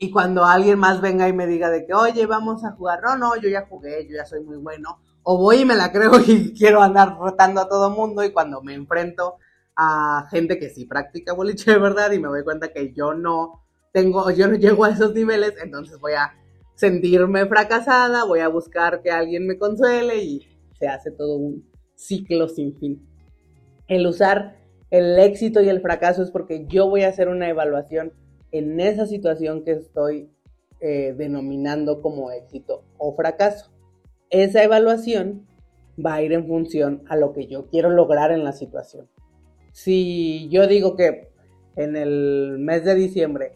Y 0.02 0.12
cuando 0.12 0.46
alguien 0.46 0.80
más 0.80 1.02
venga 1.02 1.28
y 1.28 1.34
me 1.34 1.46
diga 1.46 1.70
de 1.70 1.86
que, 1.86 1.94
oye, 1.94 2.26
vamos 2.26 2.64
a 2.64 2.72
jugar, 2.72 3.02
no, 3.04 3.18
no, 3.18 3.36
yo 3.36 3.50
ya 3.50 3.68
jugué, 3.68 4.08
yo 4.08 4.16
ya 4.16 4.26
soy 4.26 4.42
muy 4.42 4.56
bueno. 4.56 5.00
O 5.24 5.38
voy 5.38 5.58
y 5.58 5.66
me 5.66 5.76
la 5.76 5.92
creo 5.92 6.12
y 6.28 6.54
quiero 6.54 6.82
andar 6.82 7.18
rotando 7.18 7.62
a 7.62 7.68
todo 7.68 7.90
mundo 7.90 8.24
y 8.24 8.32
cuando 8.32 8.62
me 8.62 8.74
enfrento 8.74 9.36
a 9.76 10.28
gente 10.32 10.58
que 10.58 10.70
sí 10.70 10.86
practica 10.86 11.34
boliche 11.34 11.72
de 11.72 11.80
verdad 11.80 12.12
y 12.12 12.20
me 12.20 12.30
doy 12.30 12.44
cuenta 12.44 12.72
que 12.72 12.94
yo 12.94 13.14
no 13.14 13.66
tengo, 13.92 14.32
yo 14.32 14.48
no 14.48 14.56
llego 14.56 14.86
a 14.86 14.90
esos 14.90 15.14
niveles, 15.14 15.54
entonces 15.62 16.00
voy 16.00 16.14
a 16.14 16.34
sentirme 16.80 17.46
fracasada, 17.46 18.24
voy 18.24 18.40
a 18.40 18.48
buscar 18.48 19.02
que 19.02 19.12
alguien 19.12 19.46
me 19.46 19.58
consuele 19.58 20.24
y 20.24 20.48
se 20.80 20.88
hace 20.88 21.12
todo 21.12 21.36
un 21.36 21.70
ciclo 21.94 22.48
sin 22.48 22.78
fin 22.78 23.10
el 23.90 24.06
usar 24.06 24.56
el 24.92 25.20
éxito 25.20 25.62
y 25.62 25.68
el 25.68 25.82
fracaso 25.82 26.24
es 26.24 26.32
porque 26.32 26.66
yo 26.68 26.88
voy 26.88 27.04
a 27.04 27.10
hacer 27.10 27.28
una 27.28 27.50
evaluación 27.50 28.14
en 28.52 28.80
esa 28.80 29.06
situación 29.06 29.64
que 29.66 29.72
estoy 29.72 30.30
eh, 30.80 31.14
denominando 31.18 32.02
como 32.02 32.32
éxito 32.32 32.84
o 32.98 33.16
fracaso. 33.16 33.72
Esa 34.30 34.64
evaluación 34.64 35.48
va 36.04 36.16
a 36.16 36.22
ir 36.22 36.34
en 36.34 36.48
función 36.48 37.04
a 37.10 37.18
lo 37.18 37.34
que 37.34 37.48
yo 37.48 37.68
quiero 37.68 37.90
lograr 37.90 38.32
en 38.32 38.44
la 38.44 38.54
situación. 38.54 39.08
Si 39.72 40.48
yo 40.50 40.68
digo 40.68 40.96
que 40.96 41.30
en 41.76 41.96
el 41.96 42.58
mes 42.60 42.86
de 42.86 42.96
diciembre, 42.96 43.54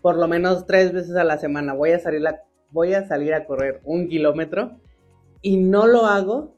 por 0.00 0.16
lo 0.16 0.26
menos 0.26 0.66
tres 0.66 0.92
veces 0.92 1.16
a 1.16 1.24
la 1.24 1.38
semana, 1.38 1.74
voy 1.74 1.90
a 1.90 1.98
salir 1.98 2.26
a, 2.26 2.42
voy 2.72 2.94
a, 2.94 3.06
salir 3.06 3.34
a 3.34 3.44
correr 3.46 3.80
un 3.84 4.08
kilómetro 4.08 4.80
y 5.40 5.58
no 5.58 5.86
lo 5.86 6.06
hago, 6.06 6.56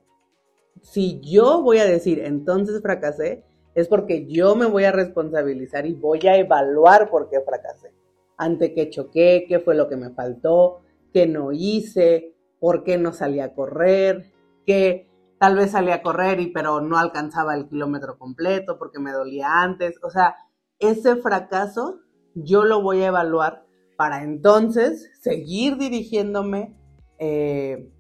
si 0.83 1.21
yo 1.21 1.63
voy 1.63 1.79
a 1.79 1.85
decir 1.85 2.21
entonces 2.21 2.81
fracasé, 2.81 3.45
es 3.75 3.89
porque 3.89 4.27
yo 4.27 4.55
me 4.55 4.67
voy 4.67 4.85
a 4.85 4.93
responsabilizar 4.93 5.87
y 5.87 5.95
voy 5.95 6.21
a 6.27 6.37
evaluar 6.37 7.11
por 7.11 7.29
qué 7.29 7.41
fracasé. 7.41 7.93
Ante 8.37 8.73
qué 8.73 8.91
choqué, 8.91 9.47
qué 9.49 9.59
fue 9.59 9.75
lo 9.75 9.89
que 9.89 9.97
me 9.97 10.11
faltó, 10.11 10.83
qué 11.13 11.27
no 11.27 11.53
hice, 11.53 12.35
por 12.61 12.85
qué 12.85 12.99
no 12.99 13.13
salí 13.13 13.41
a 13.41 13.55
correr, 13.55 14.33
qué 14.65 15.09
tal 15.39 15.57
vez 15.57 15.73
salí 15.73 15.91
a 15.91 16.03
correr 16.03 16.41
y 16.41 16.53
pero 16.53 16.81
no 16.81 16.99
alcanzaba 16.99 17.55
el 17.55 17.69
kilómetro 17.69 18.19
completo 18.19 18.79
porque 18.79 18.99
me 18.99 19.13
dolía 19.13 19.63
antes. 19.63 19.99
O 20.03 20.11
sea, 20.11 20.37
ese 20.79 21.17
fracaso 21.17 22.01
yo 22.35 22.65
lo 22.65 22.83
voy 22.83 23.03
a 23.03 23.09
evaluar 23.09 23.64
para 23.97 24.23
entonces 24.23 25.11
seguir 25.21 25.77
dirigiéndome 25.77 26.75
eh, 27.19 27.91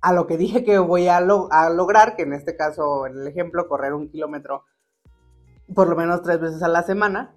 a 0.00 0.12
lo 0.12 0.26
que 0.26 0.36
dije 0.36 0.64
que 0.64 0.78
voy 0.78 1.08
a, 1.08 1.20
lograr, 1.20 2.14
que 2.16 2.22
en 2.22 2.34
este 2.34 2.56
caso, 2.56 3.06
en 3.06 3.18
el 3.18 3.26
ejemplo, 3.26 3.68
correr 3.68 3.94
un 3.94 4.10
kilómetro 4.10 4.64
por 5.74 5.88
lo 5.88 5.96
menos 5.96 6.22
tres 6.22 6.40
veces 6.40 6.62
a 6.62 6.68
la 6.68 6.82
semana, 6.82 7.34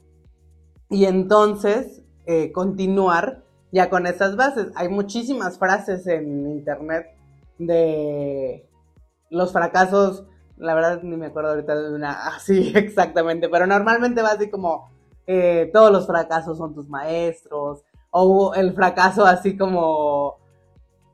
y 0.89 1.05
entonces 1.05 2.03
eh, 2.25 2.51
continuar 2.51 3.43
ya 3.71 3.89
con 3.89 4.05
esas 4.05 4.35
bases. 4.35 4.67
Hay 4.75 4.89
muchísimas 4.89 5.57
frases 5.57 6.07
en 6.07 6.45
internet 6.47 7.07
de 7.57 8.69
los 9.29 9.53
fracasos, 9.53 10.25
la 10.57 10.73
verdad 10.73 11.01
ni 11.03 11.15
me 11.15 11.27
acuerdo 11.27 11.51
ahorita 11.51 11.75
de 11.75 11.93
una 11.93 12.27
así 12.35 12.73
exactamente, 12.75 13.49
pero 13.49 13.65
normalmente 13.65 14.21
va 14.21 14.31
así 14.31 14.49
como 14.49 14.89
eh, 15.25 15.69
todos 15.73 15.91
los 15.91 16.07
fracasos 16.07 16.57
son 16.57 16.73
tus 16.73 16.87
maestros, 16.89 17.83
o 18.17 18.53
el 18.55 18.73
fracaso 18.73 19.25
así 19.25 19.57
como 19.57 20.37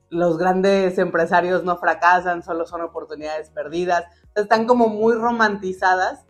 los 0.10 0.38
grandes 0.38 0.98
empresarios 0.98 1.63
no 1.63 1.77
fracasan, 1.77 2.43
solo 2.43 2.65
son 2.65 2.81
oportunidades 2.81 3.50
perdidas. 3.50 4.05
Están 4.36 4.65
como 4.67 4.88
muy 4.88 5.15
romantizadas, 5.15 6.25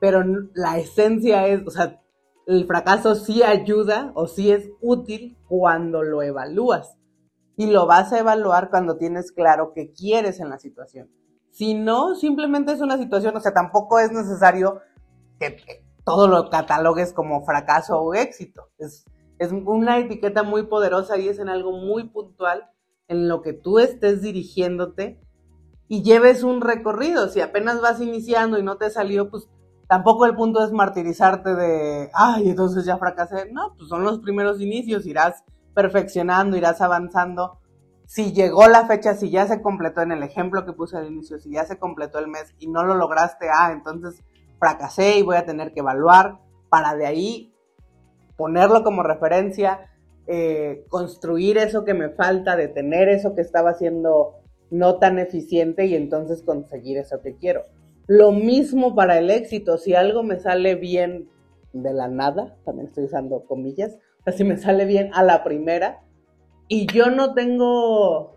pero 0.00 0.22
la 0.54 0.78
esencia 0.78 1.46
es, 1.46 1.66
o 1.66 1.70
sea, 1.70 2.02
el 2.46 2.66
fracaso 2.66 3.14
sí 3.14 3.42
ayuda 3.42 4.12
o 4.14 4.26
sí 4.26 4.50
es 4.50 4.68
útil 4.80 5.38
cuando 5.48 6.02
lo 6.02 6.22
evalúas. 6.22 6.96
Y 7.56 7.66
lo 7.66 7.86
vas 7.86 8.12
a 8.12 8.18
evaluar 8.18 8.70
cuando 8.70 8.96
tienes 8.96 9.32
claro 9.32 9.72
qué 9.74 9.92
quieres 9.92 10.40
en 10.40 10.50
la 10.50 10.58
situación. 10.58 11.10
Si 11.50 11.74
no, 11.74 12.14
simplemente 12.14 12.72
es 12.72 12.80
una 12.80 12.98
situación, 12.98 13.36
o 13.36 13.40
sea, 13.40 13.52
tampoco 13.52 13.98
es 13.98 14.12
necesario 14.12 14.80
que 15.40 15.84
todo 16.04 16.28
lo 16.28 16.50
catalogues 16.50 17.12
como 17.12 17.44
fracaso 17.44 18.00
o 18.00 18.14
éxito. 18.14 18.70
Es, 18.78 19.04
es 19.38 19.52
una 19.52 19.98
etiqueta 19.98 20.42
muy 20.42 20.64
poderosa 20.64 21.16
y 21.18 21.28
es 21.28 21.38
en 21.38 21.48
algo 21.48 21.72
muy 21.72 22.08
puntual 22.08 22.70
en 23.06 23.28
lo 23.28 23.40
que 23.42 23.52
tú 23.52 23.78
estés 23.78 24.20
dirigiéndote 24.22 25.20
y 25.88 26.02
lleves 26.02 26.42
un 26.42 26.60
recorrido. 26.60 27.28
Si 27.28 27.40
apenas 27.40 27.80
vas 27.80 28.00
iniciando 28.00 28.58
y 28.58 28.62
no 28.62 28.76
te 28.76 28.90
salió, 28.90 29.30
pues 29.30 29.48
tampoco 29.88 30.26
el 30.26 30.36
punto 30.36 30.62
es 30.62 30.72
martirizarte 30.72 31.54
de, 31.54 32.10
ay, 32.14 32.50
entonces 32.50 32.84
ya 32.84 32.98
fracasé. 32.98 33.50
No, 33.50 33.74
pues 33.76 33.88
son 33.88 34.04
los 34.04 34.18
primeros 34.20 34.60
inicios, 34.60 35.06
irás 35.06 35.44
perfeccionando, 35.74 36.56
irás 36.56 36.80
avanzando. 36.80 37.60
Si 38.04 38.32
llegó 38.32 38.68
la 38.68 38.86
fecha, 38.86 39.14
si 39.14 39.30
ya 39.30 39.46
se 39.46 39.62
completó 39.62 40.02
en 40.02 40.12
el 40.12 40.22
ejemplo 40.22 40.64
que 40.64 40.72
puse 40.72 40.96
al 40.96 41.06
inicio, 41.06 41.38
si 41.38 41.50
ya 41.50 41.64
se 41.64 41.78
completó 41.78 42.18
el 42.18 42.28
mes 42.28 42.54
y 42.58 42.68
no 42.68 42.84
lo 42.84 42.94
lograste, 42.94 43.48
ah, 43.52 43.70
entonces 43.72 44.22
fracasé 44.58 45.18
y 45.18 45.22
voy 45.22 45.36
a 45.36 45.46
tener 45.46 45.72
que 45.72 45.80
evaluar 45.80 46.40
para 46.68 46.94
de 46.94 47.06
ahí 47.06 47.47
ponerlo 48.38 48.84
como 48.84 49.02
referencia, 49.02 49.90
eh, 50.28 50.84
construir 50.88 51.58
eso 51.58 51.84
que 51.84 51.92
me 51.92 52.08
falta, 52.08 52.56
detener 52.56 53.08
eso 53.08 53.34
que 53.34 53.42
estaba 53.42 53.70
haciendo 53.70 54.36
no 54.70 54.98
tan 54.98 55.18
eficiente 55.18 55.86
y 55.86 55.94
entonces 55.94 56.42
conseguir 56.42 56.98
eso 56.98 57.20
que 57.20 57.34
quiero. 57.34 57.62
Lo 58.06 58.30
mismo 58.32 58.94
para 58.94 59.18
el 59.18 59.30
éxito, 59.30 59.76
si 59.76 59.94
algo 59.94 60.22
me 60.22 60.38
sale 60.38 60.76
bien 60.76 61.28
de 61.72 61.92
la 61.92 62.08
nada, 62.08 62.56
también 62.64 62.88
estoy 62.88 63.04
usando 63.04 63.44
comillas, 63.44 63.98
o 64.24 64.30
si 64.30 64.44
me 64.44 64.56
sale 64.56 64.84
bien 64.84 65.10
a 65.14 65.24
la 65.24 65.42
primera 65.42 66.00
y 66.68 66.86
yo 66.86 67.10
no 67.10 67.34
tengo 67.34 68.36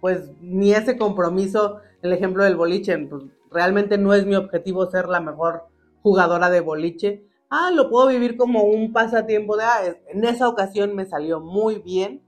pues 0.00 0.30
ni 0.40 0.72
ese 0.72 0.96
compromiso, 0.98 1.78
el 2.02 2.12
ejemplo 2.12 2.44
del 2.44 2.56
boliche, 2.56 2.96
pues 2.98 3.24
realmente 3.50 3.96
no 3.96 4.12
es 4.12 4.26
mi 4.26 4.34
objetivo 4.34 4.90
ser 4.90 5.08
la 5.08 5.20
mejor 5.20 5.64
jugadora 6.02 6.50
de 6.50 6.60
boliche, 6.60 7.24
ah, 7.50 7.70
lo 7.72 7.88
puedo 7.90 8.08
vivir 8.08 8.36
como 8.36 8.62
un 8.64 8.92
pasatiempo 8.92 9.56
de, 9.56 9.64
ah, 9.64 9.80
en 10.08 10.24
esa 10.24 10.48
ocasión 10.48 10.94
me 10.94 11.06
salió 11.06 11.40
muy 11.40 11.78
bien, 11.78 12.22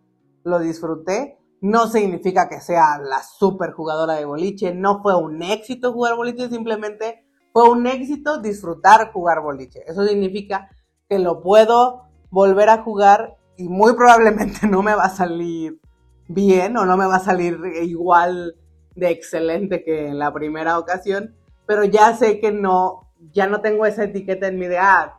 lo 0.45 0.59
disfruté. 0.59 1.39
No 1.61 1.89
significa 1.89 2.49
que 2.49 2.61
sea 2.61 2.99
la 2.99 3.23
super 3.23 3.73
jugadora 3.73 4.15
de 4.15 4.25
boliche, 4.25 4.75
no 4.75 5.03
fue 5.03 5.15
un 5.15 5.43
éxito 5.43 5.93
jugar 5.93 6.17
boliche, 6.17 6.49
simplemente 6.49 7.27
fue 7.53 7.69
un 7.69 7.87
éxito 7.87 8.41
disfrutar 8.41 9.13
jugar 9.13 9.43
boliche. 9.43 9.83
Eso 9.87 10.07
significa 10.07 10.71
que 11.09 11.19
lo 11.19 11.43
puedo 11.43 12.05
volver 12.31 12.71
a 12.71 12.83
jugar 12.83 13.37
y 13.57 13.69
muy 13.69 13.95
probablemente 13.95 14.67
no 14.69 14.83
me 14.83 14.95
va 14.95 15.05
a 15.05 15.11
salir 15.11 15.81
bien 16.29 16.77
o 16.77 16.87
no 16.87 16.97
me 16.97 17.07
va 17.07 17.17
a 17.17 17.21
salir 17.21 17.59
igual 17.83 18.55
de 18.95 19.11
excelente 19.11 19.83
que 19.85 20.09
en 20.09 20.19
la 20.19 20.33
primera 20.33 20.79
ocasión, 20.79 21.37
pero 21.67 21.85
ya 21.85 22.17
sé 22.17 22.41
que 22.41 22.53
no 22.53 23.10
ya 23.33 23.47
no 23.47 23.61
tengo 23.61 23.87
esa 23.87 24.05
etiqueta 24.05 24.49
en 24.49 24.59
mi 24.59 24.67
de, 24.67 24.79
ah, 24.79 25.19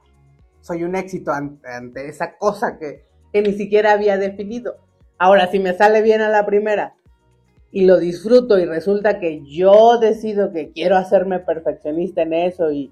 soy 0.62 0.84
un 0.84 0.96
éxito 0.96 1.31
ante, 1.31 2.08
esa 2.08 2.38
cosa 2.38 2.77
que, 2.77 3.03
que 3.31 3.41
ni 3.41 3.53
siquiera 3.53 3.93
había 3.93 4.17
definido. 4.17 4.75
Ahora, 5.17 5.48
si 5.48 5.60
me 5.60 5.74
sale 5.74 6.01
bien 6.01 6.22
a 6.22 6.29
la 6.29 6.46
primera 6.46 6.96
y 7.72 7.86
lo 7.86 7.98
disfruto 7.98 8.60
y 8.60 8.65
resulta 8.65 9.20
que 9.20 9.41
yo 9.46 9.98
decido 10.00 10.51
que 10.51 10.72
quiero 10.72 10.98
hacerme 10.98 11.39
perfeccionista 11.39 12.24
en 12.24 12.34
eso 12.34 12.72
y, 12.72 12.91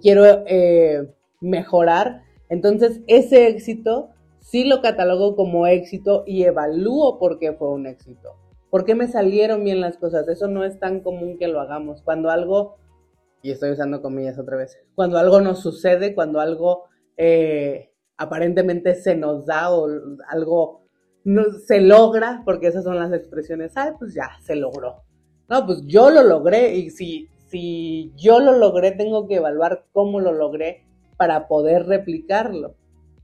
quiero 0.00 0.24
eh, 0.46 1.12
mejorar, 1.40 2.22
entonces 2.48 3.00
ese 3.08 3.48
éxito 3.48 4.10
sí 4.38 4.64
lo 4.64 4.82
catalogo 4.82 5.34
como 5.34 5.66
éxito 5.66 6.22
y 6.26 6.44
evalúo 6.44 7.18
por 7.18 7.40
qué 7.40 7.52
fue 7.54 7.70
un 7.70 7.88
éxito. 7.88 8.36
¿por 8.70 8.84
qué 8.84 8.94
me 8.94 9.08
salieron 9.08 9.64
bien 9.64 9.80
las 9.80 9.98
cosas? 9.98 10.26
Eso 10.28 10.48
no 10.48 10.64
es 10.64 10.78
tan 10.78 11.00
común 11.00 11.36
que 11.38 11.48
lo 11.48 11.60
hagamos. 11.60 12.02
Cuando 12.02 12.30
algo, 12.30 12.76
y 13.42 13.50
estoy 13.50 13.70
usando 13.70 14.02
comillas 14.02 14.38
otra 14.38 14.56
vez, 14.56 14.78
cuando 14.94 15.18
algo 15.18 15.40
nos 15.40 15.60
sucede, 15.60 16.14
cuando 16.14 16.40
algo 16.40 16.84
eh, 17.16 17.90
aparentemente 18.16 18.94
se 18.94 19.16
nos 19.16 19.46
da 19.46 19.72
o 19.72 19.88
algo 20.28 20.80
no, 21.24 21.44
se 21.52 21.80
logra, 21.80 22.42
porque 22.44 22.68
esas 22.68 22.84
son 22.84 22.96
las 22.96 23.12
expresiones, 23.12 23.76
ay, 23.76 23.92
pues 23.98 24.14
ya, 24.14 24.30
se 24.42 24.56
logró. 24.56 25.02
No, 25.48 25.66
pues 25.66 25.82
yo 25.86 26.10
lo 26.10 26.22
logré 26.22 26.76
y 26.76 26.90
si, 26.90 27.28
si 27.48 28.12
yo 28.16 28.40
lo 28.40 28.56
logré, 28.56 28.92
tengo 28.92 29.26
que 29.26 29.36
evaluar 29.36 29.84
cómo 29.92 30.20
lo 30.20 30.32
logré 30.32 30.84
para 31.16 31.48
poder 31.48 31.86
replicarlo. 31.86 32.76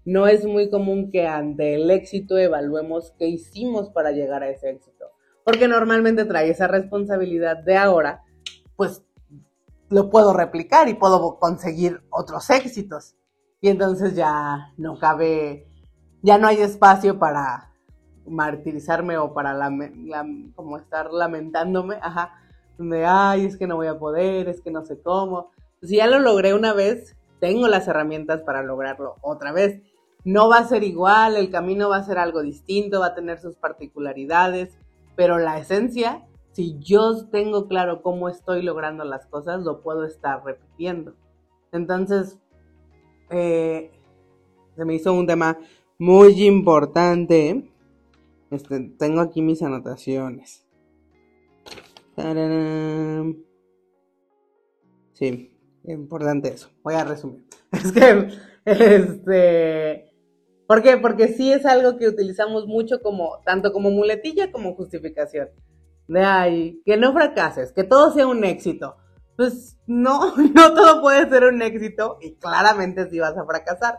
No 0.05 0.27
es 0.27 0.45
muy 0.45 0.69
común 0.69 1.11
que 1.11 1.27
ante 1.27 1.75
el 1.75 1.91
éxito 1.91 2.37
evaluemos 2.37 3.15
qué 3.19 3.29
hicimos 3.29 3.91
para 3.91 4.13
llegar 4.13 4.43
a 4.43 4.51
ese 4.51 4.71
éxito, 4.71 5.07
porque 5.45 5.69
normalmente 5.69 6.25
trae 6.25 6.51
esa 6.51 6.69
responsabilidad 6.69 7.57
de 7.65 7.77
ahora, 7.77 8.23
pues 8.77 9.06
lo 9.89 10.11
puedo 10.11 10.33
replicar 10.33 10.89
y 10.89 10.95
puedo 10.95 11.39
conseguir 11.39 12.03
otros 12.11 12.51
éxitos. 12.51 13.15
Y 13.61 13.69
entonces 13.69 14.15
ya 14.15 14.73
no 14.77 14.99
cabe, 14.99 15.67
ya 16.23 16.39
no 16.39 16.49
hay 16.49 16.59
espacio 16.59 17.19
para 17.19 17.73
martirizarme 18.27 19.17
o 19.19 19.33
para 19.33 19.57
como 20.55 20.79
estar 20.79 21.13
lamentándome, 21.13 21.99
ajá, 22.03 22.33
donde, 22.77 23.07
ay, 23.07 23.47
es 23.47 23.57
que 23.57 23.67
no 23.67 23.77
voy 23.77 23.87
a 23.87 23.99
poder, 23.99 24.49
es 24.49 24.61
que 24.61 24.71
no 24.71 24.85
sé 24.85 25.01
cómo. 25.01 25.51
Si 25.83 25.97
ya 25.97 26.07
lo 26.07 26.19
logré 26.19 26.53
una 26.55 26.73
vez, 26.73 27.17
tengo 27.41 27.69
las 27.69 27.89
herramientas 27.89 28.43
para 28.43 28.63
lograrlo 28.63 29.17
otra 29.23 29.53
vez. 29.53 29.83
No 30.25 30.49
va 30.49 30.59
a 30.59 30.69
ser 30.69 30.83
igual, 30.83 31.37
el 31.37 31.51
camino 31.51 31.89
va 31.89 31.99
a 31.99 32.05
ser 32.05 32.19
algo 32.19 32.43
distinto, 32.43 33.01
va 33.01 33.07
a 33.07 33.15
tener 33.15 33.39
sus 33.39 33.57
particularidades, 33.57 34.77
pero 35.15 35.39
la 35.39 35.59
esencia, 35.59 36.27
si 36.57 36.79
yo 36.81 37.29
tengo 37.29 37.69
claro 37.69 38.01
cómo 38.01 38.31
estoy 38.31 38.63
logrando 38.63 39.05
las 39.05 39.27
cosas, 39.27 39.63
lo 39.63 39.83
puedo 39.83 40.05
estar 40.05 40.43
repitiendo. 40.43 41.15
Entonces, 41.71 42.39
eh, 43.29 43.93
se 44.75 44.85
me 44.87 44.95
hizo 44.95 45.13
un 45.13 45.27
tema 45.27 45.59
muy 45.99 46.47
importante 46.47 47.71
este, 48.51 48.81
tengo 48.99 49.21
aquí 49.21 49.43
mis 49.43 49.63
anotaciones. 49.63 50.65
Sí, 55.13 55.53
importante 55.85 56.49
eso. 56.49 56.71
Voy 56.83 56.95
a 56.95 57.05
resumir. 57.05 57.45
Es 57.73 57.93
que, 57.93 58.29
este, 58.65 60.13
¿por 60.67 60.83
qué? 60.83 60.97
Porque 60.97 61.29
sí 61.29 61.53
es 61.53 61.67
algo 61.67 61.99
que 61.99 62.09
utilizamos 62.09 62.67
mucho 62.67 63.03
como, 63.03 63.43
tanto 63.45 63.73
como 63.73 63.91
muletilla 63.91 64.51
como 64.51 64.75
justificación. 64.75 65.51
De 66.09 66.25
ahí, 66.25 66.83
que 66.85 66.97
no 66.97 67.13
fracases, 67.13 67.73
que 67.73 67.85
todo 67.85 68.13
sea 68.13 68.27
un 68.27 68.45
éxito. 68.45 68.97
Pues 69.37 69.79
no, 69.87 70.37
no 70.55 70.75
todo 70.75 71.01
puede 71.01 71.29
ser 71.29 71.45
un 71.45 71.61
éxito 71.63 72.19
y 72.21 72.35
claramente 72.35 73.09
sí 73.11 73.19
vas 73.19 73.37
a 73.37 73.45
fracasar. 73.45 73.99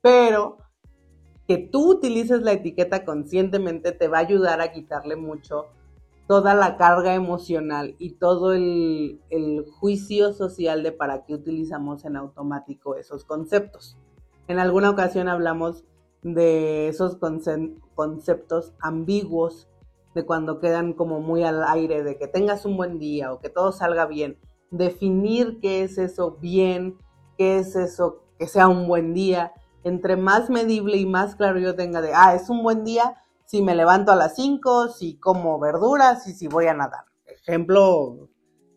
Pero 0.00 0.58
que 1.48 1.58
tú 1.58 1.92
utilices 1.92 2.42
la 2.42 2.52
etiqueta 2.52 3.04
conscientemente 3.04 3.92
te 3.92 4.06
va 4.06 4.18
a 4.18 4.22
ayudar 4.22 4.60
a 4.60 4.70
quitarle 4.70 5.16
mucho 5.16 5.66
toda 6.28 6.54
la 6.54 6.76
carga 6.76 7.14
emocional 7.14 7.96
y 7.98 8.12
todo 8.12 8.52
el, 8.52 9.18
juicio 9.80 10.34
social 10.34 10.82
de 10.82 10.92
para 10.92 11.24
qué 11.24 11.32
utilizamos 11.32 12.04
en 12.04 12.16
automático 12.16 12.96
esos 12.96 13.24
conceptos. 13.24 13.96
En 14.46 14.58
alguna 14.58 14.90
ocasión 14.90 15.26
hablamos 15.28 15.84
de 16.22 16.88
esos 16.88 17.16
conceptos 17.16 18.74
ambiguos, 18.80 19.68
de 20.14 20.24
cuando 20.24 20.58
quedan 20.60 20.92
como 20.92 21.20
muy 21.20 21.44
al 21.44 21.62
aire, 21.64 22.02
de 22.02 22.16
que 22.16 22.28
tengas 22.28 22.64
un 22.64 22.76
buen 22.76 22.98
día 22.98 23.32
o 23.32 23.40
que 23.40 23.50
todo 23.50 23.72
salga 23.72 24.06
bien. 24.06 24.38
Definir 24.70 25.58
qué 25.60 25.82
es 25.82 25.98
eso 25.98 26.38
bien, 26.40 26.98
qué 27.36 27.58
es 27.58 27.76
eso 27.76 28.24
que 28.38 28.46
sea 28.46 28.68
un 28.68 28.86
buen 28.86 29.14
día 29.14 29.52
entre 29.84 30.16
más 30.16 30.50
medible 30.50 30.96
y 30.96 31.06
más 31.06 31.36
claro 31.36 31.58
yo 31.58 31.74
tenga 31.74 32.00
de, 32.00 32.12
ah, 32.14 32.34
es 32.34 32.48
un 32.48 32.62
buen 32.62 32.84
día 32.84 33.16
si 33.44 33.62
me 33.62 33.74
levanto 33.74 34.12
a 34.12 34.16
las 34.16 34.34
5, 34.36 34.88
si 34.88 35.18
como 35.18 35.58
verduras 35.58 36.26
y 36.26 36.32
si 36.32 36.48
voy 36.48 36.66
a 36.66 36.74
nadar. 36.74 37.04
Ejemplo 37.24 38.28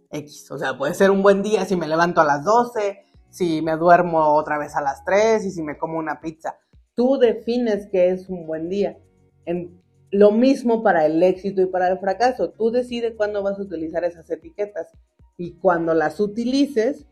X, 0.10 0.50
o 0.52 0.58
sea, 0.58 0.78
puede 0.78 0.94
ser 0.94 1.12
un 1.12 1.22
buen 1.22 1.44
día 1.44 1.66
si 1.66 1.76
me 1.76 1.88
levanto 1.88 2.22
a 2.22 2.26
las 2.26 2.46
12, 2.46 3.06
si 3.30 3.62
me 3.62 3.76
duermo 3.76 4.34
otra 4.34 4.58
vez 4.58 4.76
a 4.76 4.82
las 4.82 5.04
3 5.04 5.46
y 5.46 5.52
si 5.52 5.62
me 5.62 5.78
como 5.78 5.98
una 5.98 6.22
pizza. 6.22 6.58
Tú 6.96 7.18
defines 7.18 7.88
qué 7.92 8.12
es 8.12 8.30
un 8.30 8.48
buen 8.48 8.70
día. 8.70 8.98
En, 9.46 9.82
lo 10.12 10.32
mismo 10.32 10.84
para 10.84 11.06
el 11.06 11.24
éxito 11.24 11.62
y 11.62 11.66
para 11.68 11.88
el 11.90 12.00
fracaso. 12.00 12.52
Tú 12.52 12.70
decides 12.70 13.14
cuándo 13.16 13.42
vas 13.42 13.58
a 13.58 13.64
utilizar 13.64 14.04
esas 14.04 14.30
etiquetas 14.30 14.88
y 15.38 15.54
cuando 15.54 15.94
las 15.94 16.20
utilices, 16.20 17.08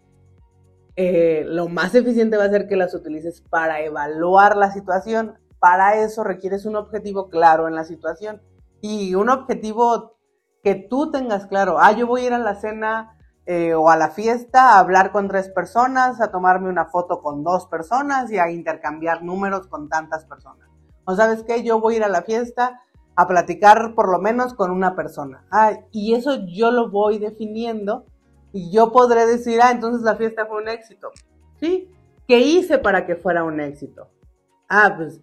eh, 0.96 1.44
lo 1.46 1.70
más 1.70 1.96
eficiente 1.96 2.38
va 2.38 2.44
a 2.44 2.50
ser 2.50 2.68
que 2.68 2.76
las 2.76 2.94
utilices 2.94 3.42
para 3.42 3.82
evaluar 3.82 4.58
la 4.58 4.72
situación. 4.72 5.36
Para 5.60 6.02
eso 6.04 6.24
requieres 6.24 6.66
un 6.66 6.76
objetivo 6.76 7.30
claro 7.30 7.68
en 7.68 7.76
la 7.76 7.86
situación 7.86 8.42
y 8.82 9.16
un 9.16 9.30
objetivo 9.30 10.18
que 10.62 10.76
tú 10.76 11.10
tengas 11.10 11.48
claro. 11.48 11.80
Ah, 11.80 11.94
yo 11.94 12.06
voy 12.06 12.22
a 12.22 12.28
ir 12.28 12.34
a 12.34 12.38
la 12.38 12.56
cena 12.56 13.18
eh, 13.46 13.74
o 13.74 13.90
a 13.90 13.96
la 13.96 14.10
fiesta 14.10 14.74
a 14.74 14.80
hablar 14.80 15.14
con 15.14 15.30
tres 15.30 15.50
personas, 15.50 16.20
a 16.20 16.32
tomarme 16.32 16.70
una 16.70 16.86
foto 16.86 17.22
con 17.22 17.44
dos 17.44 17.66
personas 17.68 18.30
y 18.32 18.38
a 18.38 18.52
intercambiar 18.52 19.24
números 19.24 19.68
con 19.68 19.88
tantas 19.88 20.26
personas. 20.26 20.68
O 21.06 21.16
sabes 21.16 21.44
qué, 21.44 21.64
yo 21.64 21.80
voy 21.80 21.96
a 21.96 21.98
ir 21.98 22.04
a 22.04 22.10
la 22.10 22.22
fiesta 22.24 22.82
a 23.20 23.28
platicar 23.28 23.96
por 23.96 24.10
lo 24.10 24.20
menos 24.20 24.54
con 24.54 24.72
una 24.72 24.96
persona. 24.96 25.44
Ah, 25.52 25.82
y 25.92 26.14
eso 26.14 26.46
yo 26.48 26.72
lo 26.72 26.90
voy 26.90 27.20
definiendo 27.20 28.06
y 28.54 28.72
yo 28.72 28.94
podré 28.94 29.26
decir, 29.26 29.60
ah, 29.62 29.72
entonces 29.72 30.04
la 30.04 30.16
fiesta 30.16 30.46
fue 30.46 30.62
un 30.62 30.70
éxito. 30.70 31.12
¿Sí? 31.60 31.90
¿Qué 32.30 32.40
hice 32.40 32.78
para 32.78 33.06
que 33.06 33.18
fuera 33.18 33.44
un 33.44 33.60
éxito? 33.60 34.08
Ah, 34.70 34.94
pues 34.96 35.20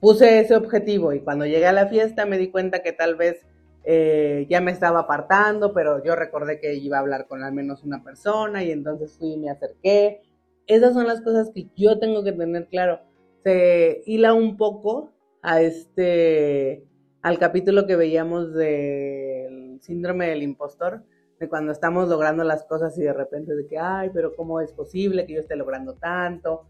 puse 0.00 0.40
ese 0.40 0.54
objetivo 0.54 1.14
y 1.14 1.20
cuando 1.20 1.46
llegué 1.46 1.66
a 1.66 1.72
la 1.72 1.86
fiesta 1.86 2.26
me 2.26 2.36
di 2.36 2.50
cuenta 2.50 2.82
que 2.82 2.92
tal 2.92 3.14
vez 3.14 3.46
eh, 3.84 4.46
ya 4.50 4.60
me 4.60 4.72
estaba 4.72 5.00
apartando, 5.00 5.72
pero 5.72 6.04
yo 6.04 6.16
recordé 6.16 6.60
que 6.60 6.74
iba 6.74 6.98
a 6.98 7.00
hablar 7.00 7.26
con 7.26 7.42
al 7.42 7.54
menos 7.54 7.84
una 7.84 8.04
persona 8.04 8.62
y 8.64 8.70
entonces 8.70 9.16
fui 9.16 9.32
y 9.32 9.38
me 9.38 9.48
acerqué. 9.48 10.20
Esas 10.66 10.92
son 10.92 11.06
las 11.06 11.22
cosas 11.22 11.50
que 11.54 11.70
yo 11.74 11.98
tengo 11.98 12.22
que 12.22 12.32
tener 12.32 12.68
claro. 12.68 13.00
Se 13.44 14.02
hila 14.04 14.34
un 14.34 14.58
poco 14.58 15.14
a 15.40 15.62
este, 15.62 16.84
al 17.24 17.38
capítulo 17.38 17.86
que 17.86 17.96
veíamos 17.96 18.52
del 18.52 19.78
síndrome 19.80 20.28
del 20.28 20.42
impostor, 20.42 21.04
de 21.40 21.48
cuando 21.48 21.72
estamos 21.72 22.10
logrando 22.10 22.44
las 22.44 22.64
cosas 22.64 22.98
y 22.98 23.02
de 23.02 23.14
repente 23.14 23.54
de 23.54 23.66
que, 23.66 23.78
ay, 23.78 24.10
pero 24.12 24.36
¿cómo 24.36 24.60
es 24.60 24.72
posible 24.72 25.24
que 25.24 25.32
yo 25.32 25.40
esté 25.40 25.56
logrando 25.56 25.94
tanto? 25.94 26.66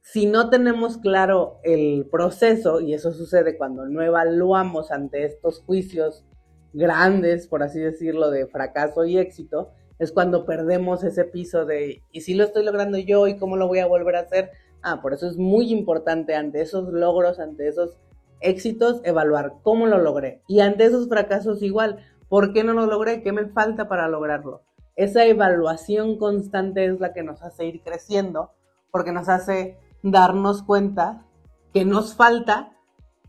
Si 0.00 0.26
no 0.26 0.48
tenemos 0.48 0.98
claro 0.98 1.58
el 1.64 2.06
proceso, 2.08 2.80
y 2.80 2.94
eso 2.94 3.12
sucede 3.12 3.58
cuando 3.58 3.84
no 3.84 4.00
evaluamos 4.00 4.92
ante 4.92 5.24
estos 5.24 5.60
juicios 5.62 6.24
grandes, 6.72 7.48
por 7.48 7.64
así 7.64 7.80
decirlo, 7.80 8.30
de 8.30 8.46
fracaso 8.46 9.04
y 9.04 9.18
éxito, 9.18 9.72
es 9.98 10.12
cuando 10.12 10.46
perdemos 10.46 11.02
ese 11.02 11.24
piso 11.24 11.66
de, 11.66 12.04
¿y 12.12 12.20
si 12.20 12.34
lo 12.34 12.44
estoy 12.44 12.64
logrando 12.64 12.96
yo 12.96 13.26
y 13.26 13.36
cómo 13.38 13.56
lo 13.56 13.66
voy 13.66 13.80
a 13.80 13.88
volver 13.88 14.14
a 14.14 14.20
hacer? 14.20 14.50
Ah, 14.82 15.02
por 15.02 15.14
eso 15.14 15.26
es 15.26 15.36
muy 15.36 15.72
importante 15.72 16.36
ante 16.36 16.60
esos 16.60 16.92
logros, 16.92 17.40
ante 17.40 17.66
esos 17.66 17.98
éxitos, 18.40 19.00
evaluar 19.04 19.54
cómo 19.62 19.86
lo 19.86 19.98
logré. 19.98 20.42
Y 20.48 20.60
ante 20.60 20.84
esos 20.84 21.08
fracasos 21.08 21.62
igual, 21.62 21.98
¿Por 22.30 22.52
qué 22.52 22.62
no 22.62 22.72
lo 22.74 22.86
logré? 22.86 23.22
¿Qué 23.22 23.32
me 23.32 23.46
falta 23.46 23.88
para 23.88 24.08
lograrlo? 24.08 24.62
Esa 24.94 25.24
evaluación 25.24 26.16
constante 26.16 26.86
es 26.86 27.00
la 27.00 27.12
que 27.12 27.24
nos 27.24 27.42
hace 27.42 27.66
ir 27.66 27.82
creciendo, 27.82 28.52
porque 28.92 29.10
nos 29.10 29.28
hace 29.28 29.76
darnos 30.04 30.62
cuenta 30.62 31.26
que 31.74 31.84
nos 31.84 32.14
falta, 32.14 32.76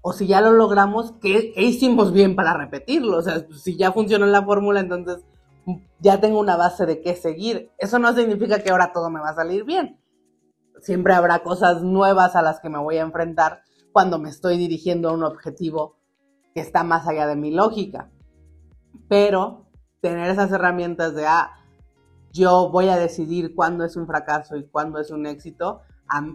o 0.02 0.14
si 0.14 0.28
ya 0.28 0.40
lo 0.40 0.52
logramos, 0.52 1.14
¿qué, 1.14 1.52
hicimos 1.58 2.14
bien 2.14 2.36
para 2.36 2.54
repetirlo? 2.54 3.18
O 3.18 3.22
sea, 3.24 3.44
si 3.56 3.76
ya 3.76 3.92
funcionó 3.92 4.28
la 4.28 4.44
fórmula, 4.44 4.82
entonces 4.82 5.24
ya 6.00 6.22
tengo 6.22 6.40
una 6.40 6.56
base 6.56 6.86
de 6.86 7.02
qué 7.02 7.16
seguir. 7.16 7.72
Eso 7.80 7.98
no 7.98 8.14
significa 8.14 8.60
que 8.60 8.70
ahora 8.70 8.94
todo 8.94 9.10
me 9.10 9.20
va 9.20 9.30
a 9.30 9.36
salir 9.36 9.64
bien. 9.64 10.00
Siempre 10.80 11.16
habrá 11.16 11.40
cosas 11.40 11.82
nuevas 11.82 12.36
a 12.36 12.44
las 12.44 12.60
que 12.60 12.70
me 12.70 12.78
voy 12.78 12.98
a 12.98 13.02
enfrentar 13.02 13.64
cuando 13.92 14.20
me 14.20 14.30
estoy 14.30 14.58
dirigiendo 14.58 15.10
a 15.10 15.14
un 15.14 15.24
objetivo 15.24 15.98
que 16.54 16.62
está 16.62 16.84
más 16.84 17.08
allá 17.08 17.28
de 17.28 17.36
mi 17.36 17.52
lógica 17.52 18.10
pero 19.08 19.66
tener 20.00 20.30
esas 20.30 20.52
herramientas 20.52 21.14
de, 21.14 21.26
ah, 21.26 21.52
yo 22.32 22.70
voy 22.70 22.88
a 22.88 22.98
decidir 22.98 23.54
cuándo 23.56 23.84
es 23.84 23.96
un 23.98 24.08
fracaso 24.08 24.56
y 24.56 24.66
cuándo 24.66 25.00
es 25.00 25.12
un 25.12 25.26
éxito, 25.26 25.82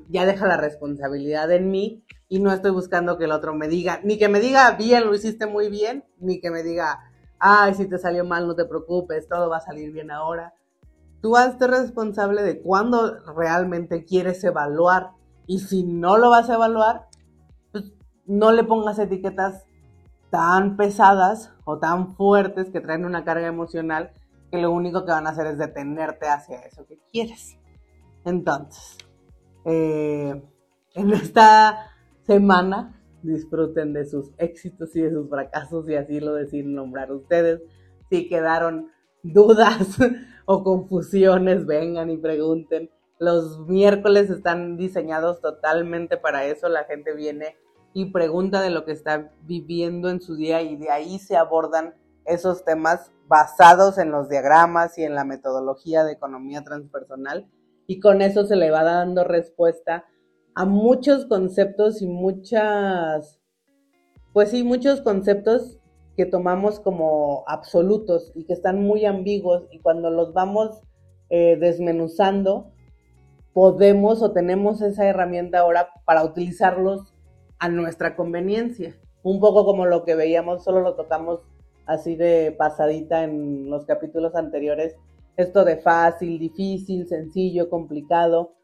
ya 0.09 0.27
deja 0.27 0.47
la 0.47 0.59
responsabilidad 0.59 1.51
en 1.53 1.71
mí 1.71 2.05
y 2.29 2.39
no 2.39 2.53
estoy 2.53 2.73
buscando 2.73 3.17
que 3.17 3.25
el 3.25 3.33
otro 3.33 3.55
me 3.55 3.69
diga, 3.69 4.01
ni 4.05 4.19
que 4.19 4.29
me 4.29 4.41
diga, 4.41 4.73
bien, 4.73 5.07
lo 5.07 5.15
hiciste 5.15 5.47
muy 5.47 5.71
bien, 5.71 6.05
ni 6.19 6.41
que 6.41 6.51
me 6.51 6.63
diga, 6.63 7.01
ay, 7.39 7.73
si 7.73 7.87
te 7.87 7.99
salió 7.99 8.25
mal, 8.25 8.47
no 8.47 8.55
te 8.55 8.67
preocupes, 8.67 9.27
todo 9.27 9.49
va 9.49 9.57
a 9.57 9.61
salir 9.61 9.91
bien 9.93 10.11
ahora. 10.11 10.53
Tú 11.23 11.37
hazte 11.37 11.67
responsable 11.67 12.43
de 12.43 12.61
cuándo 12.61 13.19
realmente 13.35 14.05
quieres 14.05 14.45
evaluar 14.45 15.13
y 15.47 15.61
si 15.61 15.83
no 15.83 16.19
lo 16.19 16.29
vas 16.29 16.51
a 16.51 16.55
evaluar, 16.57 17.06
no 18.27 18.53
le 18.53 18.65
pongas 18.65 18.99
etiquetas 18.99 19.67
tan 20.31 20.77
pesadas 20.77 21.53
o 21.65 21.79
tan 21.79 22.15
fuertes 22.15 22.71
que 22.71 22.81
traen 22.81 23.05
una 23.05 23.25
carga 23.25 23.47
emocional 23.47 24.13
que 24.51 24.59
lo 24.59 24.71
único 24.71 25.05
que 25.05 25.13
van 25.13 25.27
a 25.27 25.31
hacer 25.31 25.47
es 25.47 25.59
detenerte 25.59 26.29
hacia 26.29 26.61
eso 26.61 26.87
que 26.87 26.99
quieres. 27.13 27.59
Entonces, 28.25 28.99
eh, 29.65 30.43
en 30.95 31.13
esta 31.13 31.91
semana 32.23 33.01
disfruten 33.23 33.93
de 33.93 34.05
sus 34.05 34.33
éxitos 34.39 34.95
y 34.97 35.03
de 35.03 35.11
sus 35.11 35.29
fracasos 35.29 35.89
y 35.89 35.95
así 35.95 36.21
lo 36.21 36.35
deciden 36.35 36.75
nombrar 36.75 37.13
ustedes. 37.13 37.63
Si 38.11 38.29
quedaron 38.29 38.91
dudas 39.23 39.99
o 40.47 40.63
confusiones, 40.63 41.67
vengan 41.67 42.11
y 42.11 42.17
pregunten. 42.17 42.91
Los 43.19 43.61
miércoles 43.61 44.31
están 44.31 44.77
diseñados 44.77 45.41
totalmente 45.41 46.17
para 46.17 46.45
eso. 46.45 46.69
La 46.69 46.85
gente 46.85 47.15
viene 47.15 47.57
y 47.97 48.05
pregunta 48.05 48.61
de 48.61 48.69
lo 48.69 48.85
que 48.85 48.93
está 48.93 49.33
viviendo 49.47 50.11
en 50.11 50.21
su 50.21 50.37
día 50.37 50.61
y 50.61 50.77
de 50.77 50.91
ahí 50.91 51.19
se 51.19 51.35
abordan 51.35 51.95
esos 52.27 52.63
temas 52.63 53.11
basados 53.27 53.97
en 53.97 54.11
los 54.11 54.29
diagramas 54.29 54.99
y 54.99 55.05
en 55.05 55.15
la 55.15 55.25
metodología 55.25 56.05
de 56.05 56.13
economía 56.13 56.63
transpersonal. 56.63 57.49
Y 57.87 57.99
con 58.01 58.21
eso 58.21 58.45
se 58.45 58.55
le 58.55 58.71
va 58.71 58.83
dando 58.85 59.25
respuesta 59.25 60.05
a 60.55 60.67
muchos 60.67 61.25
conceptos 61.25 62.03
y 62.03 62.07
muchas, 62.07 63.41
pues 64.35 64.51
sí, 64.51 64.63
muchos 64.63 65.01
conceptos 65.01 65.79
que 66.19 66.27
tomamos 66.27 66.81
como 66.81 67.45
absolutos 67.47 68.31
y 68.35 68.45
que 68.45 68.53
están 68.53 68.83
muy 68.83 69.07
ambiguos. 69.07 69.69
Y 69.71 69.81
cuando 69.81 70.11
los 70.11 70.35
vamos 70.35 70.83
eh, 71.31 71.57
desmenuzando, 71.59 72.75
podemos 73.55 74.21
o 74.21 74.33
tenemos 74.33 74.83
esa 74.83 75.07
herramienta 75.07 75.61
ahora 75.61 75.89
para 76.05 76.25
utilizarlos 76.25 77.16
a 77.59 77.69
nuestra 77.69 78.17
conveniencia. 78.17 78.97
Un 79.23 79.41
poco 79.41 79.65
como 79.65 79.87
lo 79.87 80.05
que 80.05 80.15
veíamos, 80.15 80.65
solo 80.65 80.81
lo 80.81 80.95
tocamos 80.95 81.41
así 81.87 82.17
de 82.17 82.55
pasadita 82.57 83.25
en 83.25 83.71
los 83.71 83.85
capítulos 83.85 84.35
anteriores, 84.35 84.97
esto 85.37 85.65
de 85.65 85.77
fácil, 85.77 86.39
difícil, 86.39 87.07
sencillo, 87.07 87.69
complicado 87.69 88.57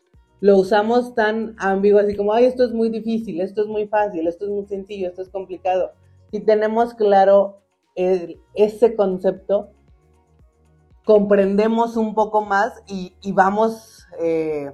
lo 0.42 0.58
usamos 0.58 1.14
tan 1.14 1.54
ambiguo, 1.56 2.00
así 2.00 2.16
como, 2.16 2.32
ay, 2.32 2.46
esto 2.46 2.64
es 2.64 2.72
muy 2.72 2.88
difícil, 2.88 3.40
esto 3.40 3.62
es 3.62 3.68
muy 3.68 3.86
fácil, 3.86 4.26
esto 4.26 4.46
es 4.46 4.50
muy 4.50 4.66
sencillo, 4.66 5.06
esto 5.06 5.22
es 5.22 5.28
complicado. 5.28 5.92
Si 6.32 6.40
tenemos 6.40 6.94
claro 6.94 7.62
ese 7.94 8.96
concepto, 8.96 9.70
comprendemos 11.04 11.96
un 11.96 12.16
poco 12.16 12.42
más 12.42 12.82
y, 12.88 13.14
vamos 13.30 14.04
eh, 14.20 14.72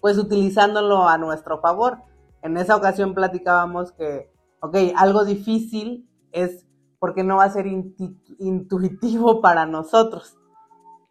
pues 0.00 0.18
utilizándolo 0.18 1.06
a 1.08 1.16
nuestro 1.16 1.60
favor. 1.60 1.98
En 2.44 2.56
esa 2.56 2.76
ocasión 2.76 3.12
platicábamos 3.12 3.90
que, 3.90 4.32
ok, 4.60 4.76
algo 4.96 5.24
difícil 5.24 6.08
es 6.30 6.64
porque 7.00 7.24
no 7.24 7.38
va 7.38 7.44
a 7.44 7.50
ser 7.50 7.66
intuitivo 7.66 9.40
para 9.40 9.66
nosotros 9.66 10.38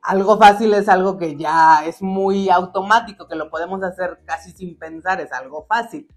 algo 0.03 0.37
fácil 0.37 0.73
es 0.73 0.89
algo 0.89 1.17
que 1.17 1.37
ya 1.37 1.85
es 1.85 2.01
muy 2.01 2.49
automático, 2.49 3.27
que 3.27 3.35
lo 3.35 3.49
podemos 3.49 3.81
hacer 3.83 4.19
casi 4.25 4.51
sin 4.51 4.77
pensar, 4.77 5.21
es 5.21 5.31
algo 5.31 5.65
fácil. 5.65 6.07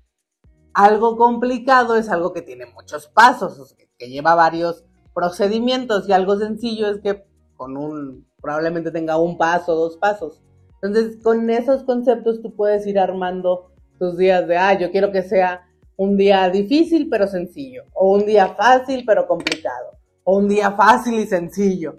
Algo 0.75 1.17
complicado 1.17 1.95
es 1.95 2.11
algo 2.11 2.33
que 2.33 2.43
tiene 2.43 2.67
muchos 2.67 3.07
pasos, 3.07 3.77
que 3.97 4.09
lleva 4.09 4.35
varios 4.35 4.85
procedimientos 5.15 6.09
y 6.09 6.13
algo 6.13 6.37
sencillo 6.37 6.89
es 6.89 7.01
que 7.01 7.25
con 7.57 7.77
un, 7.77 8.29
probablemente 8.43 8.91
tenga 8.91 9.17
un 9.19 9.39
paso, 9.39 9.75
dos 9.75 9.97
pasos. 9.97 10.43
Entonces, 10.83 11.23
con 11.23 11.49
esos 11.49 11.85
conceptos 11.85 12.43
tú 12.43 12.55
puedes 12.55 12.87
ir 12.87 12.99
armando 12.99 13.73
tus 13.99 14.17
días 14.17 14.47
de, 14.47 14.57
ah, 14.57 14.79
yo 14.79 14.91
quiero 14.91 15.13
que 15.13 15.23
sea 15.23 15.67
un 15.97 16.17
día 16.17 16.49
difícil 16.51 17.09
pero 17.11 17.27
sencillo, 17.27 17.85
o 17.95 18.13
un 18.13 18.27
día 18.27 18.55
fácil 18.55 19.05
pero 19.07 19.27
complicado, 19.27 19.99
o 20.25 20.39
un 20.39 20.49
día 20.49 20.73
fácil 20.73 21.15
y 21.15 21.27
sencillo. 21.27 21.97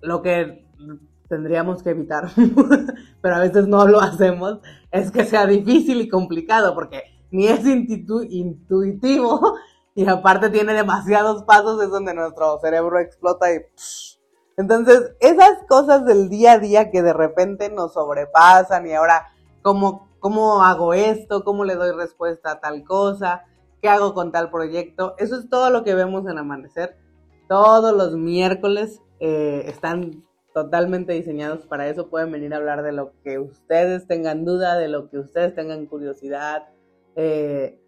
Lo 0.00 0.22
que 0.22 0.66
tendríamos 1.28 1.82
que 1.82 1.90
evitar, 1.90 2.28
pero 3.20 3.34
a 3.34 3.40
veces 3.40 3.66
no 3.66 3.86
lo 3.86 4.00
hacemos, 4.00 4.60
es 4.90 5.10
que 5.10 5.24
sea 5.24 5.46
difícil 5.46 6.00
y 6.00 6.08
complicado, 6.08 6.74
porque 6.74 7.02
ni 7.30 7.46
es 7.46 7.64
intuitivo 7.66 9.58
y 9.94 10.08
aparte 10.08 10.48
tiene 10.50 10.74
demasiados 10.74 11.42
pasos, 11.42 11.82
es 11.82 11.90
donde 11.90 12.14
nuestro 12.14 12.58
cerebro 12.60 12.98
explota 12.98 13.52
y... 13.52 13.58
Entonces, 14.56 15.12
esas 15.20 15.58
cosas 15.68 16.04
del 16.04 16.28
día 16.28 16.52
a 16.52 16.58
día 16.58 16.90
que 16.90 17.02
de 17.02 17.12
repente 17.12 17.70
nos 17.70 17.92
sobrepasan 17.92 18.86
y 18.88 18.92
ahora, 18.92 19.28
¿cómo, 19.62 20.07
¿cómo 20.20 20.62
hago 20.62 20.94
esto? 20.94 21.44
¿Cómo 21.44 21.64
le 21.64 21.74
doy 21.74 21.92
respuesta 21.92 22.52
a 22.52 22.60
tal 22.60 22.84
cosa? 22.84 23.44
¿Qué 23.80 23.88
hago 23.88 24.14
con 24.14 24.32
tal 24.32 24.50
proyecto? 24.50 25.14
Eso 25.18 25.36
es 25.36 25.48
todo 25.48 25.70
lo 25.70 25.84
que 25.84 25.94
vemos 25.94 26.26
en 26.26 26.38
Amanecer. 26.38 26.96
Todos 27.48 27.96
los 27.96 28.16
miércoles 28.16 29.00
eh, 29.20 29.64
están 29.66 30.24
totalmente 30.52 31.12
diseñados 31.12 31.66
para 31.66 31.88
eso. 31.88 32.10
Pueden 32.10 32.32
venir 32.32 32.52
a 32.52 32.56
hablar 32.56 32.82
de 32.82 32.92
lo 32.92 33.12
que 33.22 33.38
ustedes 33.38 34.06
tengan 34.06 34.44
duda, 34.44 34.76
de 34.76 34.88
lo 34.88 35.08
que 35.08 35.18
ustedes 35.18 35.54
tengan 35.54 35.86
curiosidad, 35.86 36.68
eh, 37.16 37.80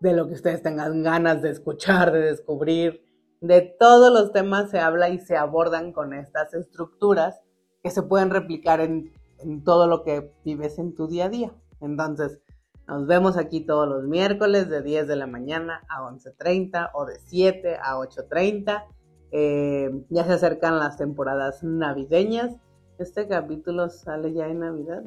de 0.00 0.12
lo 0.12 0.28
que 0.28 0.34
ustedes 0.34 0.62
tengan 0.62 1.02
ganas 1.02 1.42
de 1.42 1.50
escuchar, 1.50 2.12
de 2.12 2.20
descubrir. 2.20 3.04
De 3.40 3.60
todos 3.60 4.12
los 4.12 4.32
temas 4.32 4.70
se 4.70 4.78
habla 4.78 5.08
y 5.08 5.18
se 5.18 5.36
abordan 5.36 5.92
con 5.92 6.14
estas 6.14 6.54
estructuras 6.54 7.40
que 7.82 7.90
se 7.90 8.02
pueden 8.02 8.30
replicar 8.30 8.80
en, 8.80 9.12
en 9.42 9.64
todo 9.64 9.86
lo 9.86 10.02
que 10.02 10.32
vives 10.44 10.78
en 10.78 10.94
tu 10.94 11.06
día 11.08 11.26
a 11.26 11.28
día. 11.28 11.52
Entonces, 11.80 12.40
nos 12.86 13.06
vemos 13.06 13.36
aquí 13.36 13.60
todos 13.60 13.88
los 13.88 14.04
miércoles 14.04 14.68
de 14.68 14.82
10 14.82 15.06
de 15.06 15.16
la 15.16 15.26
mañana 15.26 15.82
a 15.88 16.02
11.30 16.02 16.90
o 16.94 17.06
de 17.06 17.18
7 17.18 17.76
a 17.82 17.96
8.30. 17.96 18.84
Eh, 19.30 20.04
ya 20.10 20.24
se 20.24 20.32
acercan 20.32 20.78
las 20.78 20.96
temporadas 20.96 21.62
navideñas. 21.62 22.54
Este 22.98 23.26
capítulo 23.26 23.88
sale 23.88 24.32
ya 24.32 24.46
en 24.48 24.60
Navidad. 24.60 25.02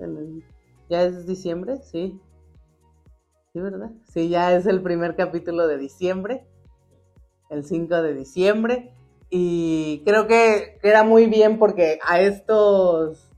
¿Ya 0.89 1.03
es 1.03 1.27
diciembre? 1.27 1.77
Sí. 1.77 2.19
Sí, 3.53 3.59
¿verdad? 3.59 3.91
Sí, 4.05 4.29
ya 4.29 4.53
es 4.53 4.65
el 4.65 4.81
primer 4.81 5.15
capítulo 5.15 5.67
de 5.67 5.77
diciembre. 5.77 6.47
El 7.49 7.65
5 7.65 8.01
de 8.01 8.13
diciembre. 8.13 8.95
Y 9.29 10.01
creo 10.05 10.27
que 10.27 10.79
queda 10.81 11.03
muy 11.03 11.27
bien 11.27 11.59
porque 11.59 11.99
a 12.07 12.19
estos 12.19 13.34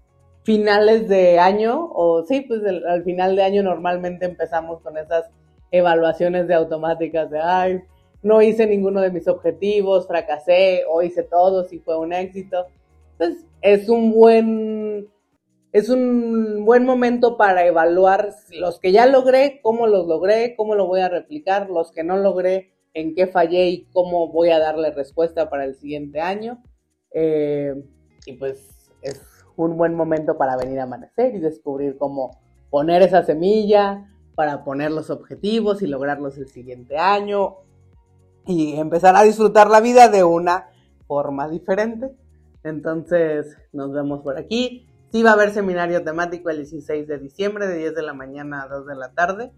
finales 0.47 1.09
de 1.09 1.39
año, 1.39 1.91
o 1.93 2.23
sí, 2.23 2.39
pues 2.39 2.61
al 2.63 3.03
final 3.03 3.35
de 3.35 3.43
año 3.43 3.63
normalmente 3.63 4.23
empezamos 4.23 4.81
con 4.81 4.97
esas 4.97 5.25
evaluaciones 5.71 6.47
de 6.47 6.53
automáticas 6.53 7.29
de, 7.29 7.41
ay, 7.41 7.81
no 8.23 8.41
hice 8.41 8.65
ninguno 8.65 9.01
de 9.01 9.11
mis 9.11 9.27
objetivos, 9.27 10.07
fracasé 10.07 10.83
o 10.89 11.01
hice 11.01 11.23
todos 11.23 11.73
y 11.73 11.79
fue 11.79 11.99
un 11.99 12.13
éxito. 12.13 12.65
Entonces, 13.11 13.45
es 13.61 13.89
un 13.89 14.13
buen, 14.13 15.09
es 15.73 15.89
un 15.89 16.63
buen 16.63 16.85
momento 16.85 17.35
para 17.35 17.67
evaluar 17.67 18.29
los 18.51 18.79
que 18.79 18.93
ya 18.93 19.05
logré, 19.05 19.59
cómo 19.61 19.85
los 19.85 20.07
logré, 20.07 20.55
cómo 20.55 20.75
lo 20.75 20.87
voy 20.87 21.01
a 21.01 21.09
replicar, 21.09 21.69
los 21.69 21.91
que 21.91 22.05
no 22.05 22.15
logré, 22.15 22.71
en 22.93 23.15
qué 23.15 23.27
fallé 23.27 23.67
y 23.67 23.83
cómo 23.91 24.31
voy 24.31 24.51
a 24.51 24.59
darle 24.59 24.91
respuesta 24.91 25.49
para 25.49 25.65
el 25.65 25.75
siguiente 25.75 26.21
año. 26.21 26.63
Eh, 27.11 27.73
y 28.25 28.31
pues 28.31 28.89
es 29.01 29.36
un 29.57 29.75
buen 29.75 29.93
momento 29.95 30.37
para 30.37 30.55
venir 30.55 30.79
a 30.79 30.83
amanecer 30.83 31.35
y 31.35 31.39
descubrir 31.39 31.97
cómo 31.97 32.39
poner 32.69 33.01
esa 33.01 33.23
semilla 33.23 34.09
para 34.35 34.63
poner 34.63 34.91
los 34.91 35.09
objetivos 35.09 35.81
y 35.81 35.87
lograrlos 35.87 36.37
el 36.37 36.47
siguiente 36.47 36.97
año 36.97 37.55
y 38.45 38.75
empezar 38.75 39.15
a 39.15 39.23
disfrutar 39.23 39.69
la 39.69 39.81
vida 39.81 40.09
de 40.09 40.23
una 40.23 40.69
forma 41.07 41.49
diferente. 41.49 42.15
Entonces, 42.63 43.57
nos 43.73 43.91
vemos 43.91 44.21
por 44.21 44.37
aquí. 44.37 44.87
Sí 45.11 45.23
va 45.23 45.31
a 45.31 45.33
haber 45.33 45.51
seminario 45.51 46.03
temático 46.03 46.49
el 46.49 46.57
16 46.57 47.07
de 47.07 47.17
diciembre, 47.17 47.67
de 47.67 47.77
10 47.79 47.95
de 47.95 48.03
la 48.03 48.13
mañana 48.13 48.63
a 48.63 48.67
2 48.67 48.85
de 48.85 48.95
la 48.95 49.11
tarde, 49.13 49.51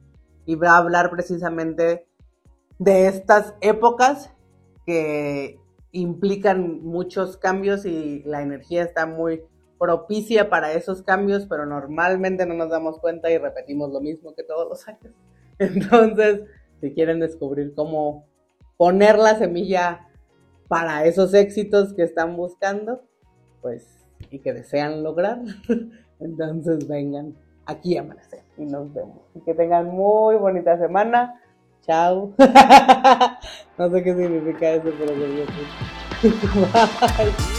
y 0.46 0.56
va 0.56 0.72
a 0.72 0.78
hablar 0.78 1.10
precisamente 1.10 2.08
de 2.78 3.08
estas 3.08 3.56
épocas 3.62 4.32
que 4.86 5.60
implican 5.92 6.84
muchos 6.84 7.36
cambios 7.36 7.86
y 7.86 8.24
la 8.24 8.42
energía 8.42 8.84
está 8.84 9.06
muy 9.06 9.44
propicia 9.80 10.50
para 10.50 10.74
esos 10.74 11.02
cambios, 11.02 11.48
pero 11.48 11.66
normalmente 11.66 12.46
no 12.46 12.54
nos 12.54 12.70
damos 12.70 13.00
cuenta 13.00 13.32
y 13.32 13.38
repetimos 13.38 13.92
lo 13.92 14.02
mismo 14.02 14.36
que 14.36 14.44
todos 14.44 14.70
los 14.70 14.88
años. 14.88 15.14
Entonces, 15.60 16.42
si 16.82 16.94
quieren 16.94 17.20
descubrir 17.20 17.74
cómo 17.74 18.28
poner 18.78 19.18
la 19.18 19.38
semilla 19.38 20.08
para 20.68 21.06
esos 21.06 21.34
éxitos 21.34 21.94
que 21.94 22.04
están 22.04 22.38
buscando, 22.38 23.02
pues, 23.62 24.00
y 24.30 24.40
que 24.40 24.54
desean 24.54 25.04
lograr. 25.04 25.40
Entonces 26.20 26.88
vengan 26.88 27.36
aquí 27.66 27.98
a 27.98 28.02
amanecer 28.02 28.44
y 28.58 28.66
nos 28.66 28.94
vemos. 28.94 29.20
Y 29.36 29.42
que 29.42 29.54
tengan 29.54 29.88
muy 29.88 30.36
bonita 30.36 30.78
semana. 30.78 31.42
Chao. 31.82 32.34
no 33.78 33.90
sé 33.90 34.04
qué 34.04 34.16
significa 34.16 34.72
eso, 34.72 34.92
pero 35.00 35.14
que 35.14 35.46
Bye. 36.22 37.59